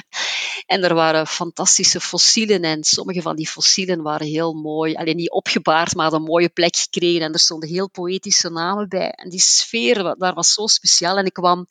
en 0.65 0.83
er 0.83 0.93
waren 0.93 1.27
fantastische 1.27 1.99
fossielen. 1.99 2.61
En 2.61 2.83
sommige 2.83 3.21
van 3.21 3.35
die 3.35 3.47
fossielen 3.47 4.01
waren 4.01 4.27
heel 4.27 4.53
mooi. 4.53 4.95
Alleen 4.95 5.15
niet 5.15 5.31
opgebaard, 5.31 5.93
maar 5.93 6.03
hadden 6.03 6.21
een 6.21 6.27
mooie 6.27 6.49
plek 6.49 6.75
gekregen. 6.75 7.21
En 7.21 7.33
er 7.33 7.39
stonden 7.39 7.69
heel 7.69 7.89
poëtische 7.89 8.49
namen 8.49 8.89
bij. 8.89 9.09
En 9.09 9.29
die 9.29 9.39
sfeer 9.39 10.15
daar 10.17 10.33
was 10.33 10.53
zo 10.53 10.67
speciaal. 10.67 11.17
En 11.17 11.25
ik 11.25 11.33
kwam 11.33 11.67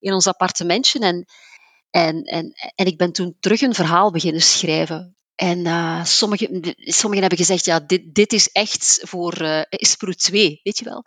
in 0.00 0.12
ons 0.12 0.26
appartementje 0.26 0.98
en, 0.98 1.24
en, 1.90 2.22
en, 2.22 2.52
en 2.74 2.86
ik 2.86 2.96
ben 2.96 3.12
toen 3.12 3.36
terug 3.40 3.60
een 3.60 3.74
verhaal 3.74 4.10
beginnen 4.10 4.42
schrijven. 4.42 5.16
En 5.34 5.66
uh, 5.66 6.04
sommigen, 6.04 6.62
hebben 7.20 7.38
gezegd, 7.38 7.64
ja, 7.64 7.80
dit, 7.80 8.14
dit 8.14 8.32
is 8.32 8.48
echt 8.48 9.00
voor 9.02 9.42
uh, 9.42 9.62
Espro 9.68 10.12
2, 10.12 10.60
weet 10.62 10.78
je 10.78 10.84
wel. 10.84 11.04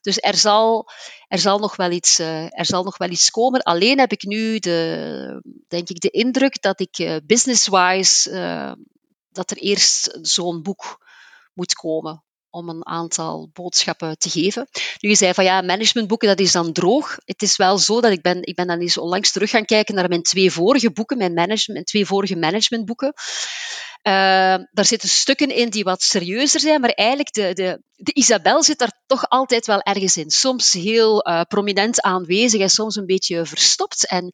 Dus 0.00 0.18
er 0.20 0.36
zal, 0.36 0.90
er, 1.28 1.38
zal 1.38 1.58
nog 1.58 1.76
wel 1.76 1.90
iets, 1.90 2.20
uh, 2.20 2.58
er 2.58 2.66
zal 2.66 2.84
nog 2.84 2.98
wel 2.98 3.10
iets 3.10 3.30
komen. 3.30 3.62
Alleen 3.62 3.98
heb 3.98 4.12
ik 4.12 4.22
nu 4.22 4.58
de, 4.58 5.42
denk 5.68 5.88
ik, 5.88 6.00
de 6.00 6.10
indruk 6.10 6.62
dat 6.62 6.80
ik 6.80 7.20
business-wise, 7.26 8.76
dat 9.30 9.50
er 9.50 9.56
eerst 9.56 10.18
zo'n 10.22 10.62
boek 10.62 11.06
moet 11.54 11.74
komen 11.74 12.22
om 12.50 12.68
een 12.68 12.86
aantal 12.86 13.50
boodschappen 13.52 14.18
te 14.18 14.30
geven. 14.30 14.68
Nu, 15.00 15.08
je 15.08 15.14
zei 15.14 15.34
van 15.34 15.44
ja, 15.44 15.60
managementboeken, 15.60 16.28
dat 16.28 16.40
is 16.40 16.52
dan 16.52 16.72
droog. 16.72 17.16
Het 17.24 17.42
is 17.42 17.56
wel 17.56 17.78
zo 17.78 18.00
dat 18.00 18.12
ik 18.12 18.22
ben, 18.22 18.42
ik 18.42 18.54
ben 18.54 18.66
dan 18.66 18.80
eens 18.80 18.98
onlangs 18.98 19.32
terug 19.32 19.50
gaan 19.50 19.64
kijken 19.64 19.94
naar 19.94 20.08
mijn 20.08 20.22
twee 20.22 20.50
vorige 20.50 20.92
boeken, 20.92 21.32
mijn, 21.32 21.84
twee 21.84 22.06
vorige 22.06 22.36
managementboeken. 22.36 23.12
Uh, 24.02 24.12
daar 24.72 24.84
zitten 24.84 25.08
stukken 25.08 25.54
in 25.54 25.70
die 25.70 25.84
wat 25.84 26.02
serieuzer 26.02 26.60
zijn, 26.60 26.80
maar 26.80 26.90
eigenlijk 26.90 27.32
de, 27.32 27.52
de, 27.52 27.82
de 27.94 28.14
Isabel 28.14 28.62
zit 28.62 28.78
daar 28.78 29.00
toch 29.06 29.28
altijd 29.28 29.66
wel 29.66 29.80
ergens 29.80 30.16
in. 30.16 30.30
Soms 30.30 30.72
heel 30.72 31.28
uh, 31.28 31.40
prominent 31.48 32.00
aanwezig 32.00 32.60
en 32.60 32.70
soms 32.70 32.96
een 32.96 33.06
beetje 33.06 33.46
verstopt. 33.46 34.06
En 34.06 34.30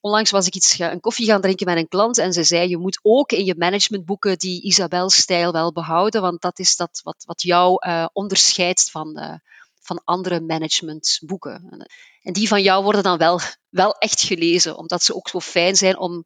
Onlangs 0.00 0.30
was 0.30 0.46
ik 0.46 0.54
iets, 0.54 0.78
een 0.78 1.00
koffie 1.00 1.26
gaan 1.26 1.40
drinken 1.40 1.66
met 1.66 1.76
een 1.76 1.88
klant 1.88 2.18
en 2.18 2.32
ze 2.32 2.42
zei, 2.42 2.68
je 2.68 2.78
moet 2.78 2.98
ook 3.02 3.32
in 3.32 3.44
je 3.44 3.54
managementboeken 3.58 4.38
die 4.38 4.62
Isabel-stijl 4.62 5.52
wel 5.52 5.72
behouden, 5.72 6.20
want 6.20 6.40
dat 6.40 6.58
is 6.58 6.76
dat 6.76 7.00
wat, 7.02 7.22
wat 7.26 7.42
jou 7.42 7.88
uh, 7.88 8.06
onderscheidt 8.12 8.90
van, 8.90 9.18
uh, 9.18 9.34
van 9.80 10.00
andere 10.04 10.40
managementboeken. 10.40 11.86
En 12.22 12.32
die 12.32 12.48
van 12.48 12.62
jou 12.62 12.82
worden 12.82 13.02
dan 13.02 13.18
wel, 13.18 13.40
wel 13.68 13.92
echt 13.92 14.20
gelezen, 14.20 14.76
omdat 14.76 15.02
ze 15.02 15.14
ook 15.14 15.28
zo 15.28 15.40
fijn 15.40 15.76
zijn 15.76 15.98
om, 15.98 16.24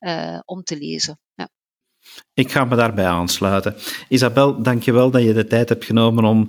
uh, 0.00 0.38
om 0.44 0.62
te 0.62 0.76
lezen. 0.76 1.20
Ja. 1.34 1.48
Ik 2.34 2.52
ga 2.52 2.64
me 2.64 2.76
daarbij 2.76 3.06
aansluiten. 3.06 3.76
Isabel, 4.08 4.62
dankjewel 4.62 5.10
dat 5.10 5.22
je 5.22 5.32
de 5.32 5.46
tijd 5.46 5.68
hebt 5.68 5.84
genomen 5.84 6.24
om 6.24 6.48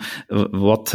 wat 0.52 0.94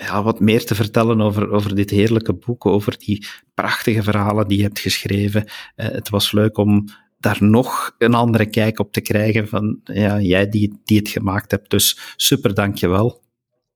ja, 0.00 0.22
wat 0.22 0.40
meer 0.40 0.64
te 0.64 0.74
vertellen 0.74 1.20
over, 1.20 1.50
over 1.50 1.74
dit 1.74 1.90
heerlijke 1.90 2.34
boek, 2.34 2.66
over 2.66 2.98
die 2.98 3.26
prachtige 3.54 4.02
verhalen 4.02 4.48
die 4.48 4.56
je 4.56 4.62
hebt 4.62 4.78
geschreven. 4.78 5.44
Uh, 5.44 5.52
het 5.88 6.08
was 6.08 6.32
leuk 6.32 6.56
om 6.56 6.84
daar 7.18 7.38
nog 7.40 7.94
een 7.98 8.14
andere 8.14 8.46
kijk 8.46 8.78
op 8.78 8.92
te 8.92 9.00
krijgen 9.00 9.48
van 9.48 9.80
ja, 9.84 10.20
jij 10.20 10.48
die, 10.48 10.80
die 10.84 10.98
het 10.98 11.08
gemaakt 11.08 11.50
hebt. 11.50 11.70
Dus 11.70 12.14
super, 12.16 12.54
dankjewel. 12.54 13.22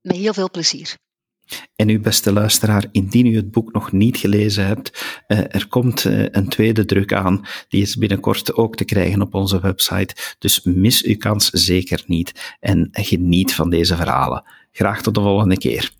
Met 0.01 0.17
heel 0.17 0.35
veel 0.35 0.51
plezier. 0.51 0.95
En 1.77 1.89
uw 1.89 2.01
beste 2.01 2.33
luisteraar, 2.33 2.87
indien 2.93 3.27
u 3.27 3.37
het 3.37 3.51
boek 3.51 3.73
nog 3.73 3.93
niet 3.93 4.17
gelezen 4.17 4.67
hebt, 4.67 5.23
uh, 5.29 5.39
er 5.39 5.67
komt 5.69 6.05
uh, 6.05 6.27
een 6.31 6.49
tweede 6.49 6.85
druk 6.85 7.13
aan. 7.13 7.47
Die 7.69 7.83
is 7.83 7.97
binnenkort 7.97 8.55
ook 8.55 8.77
te 8.77 8.85
krijgen 8.85 9.23
op 9.23 9.35
onze 9.35 9.61
website. 9.61 10.15
Dus 10.39 10.63
mis 10.63 11.03
uw 11.03 11.17
kans 11.17 11.51
zeker 11.51 12.03
niet 12.07 12.57
en 12.61 12.89
geniet 12.93 13.55
van 13.55 13.71
deze 13.71 13.97
verhalen. 13.97 14.45
Graag 14.73 15.03
tot 15.03 15.15
de 15.15 15.21
volgende 15.21 15.59
keer. 15.59 15.93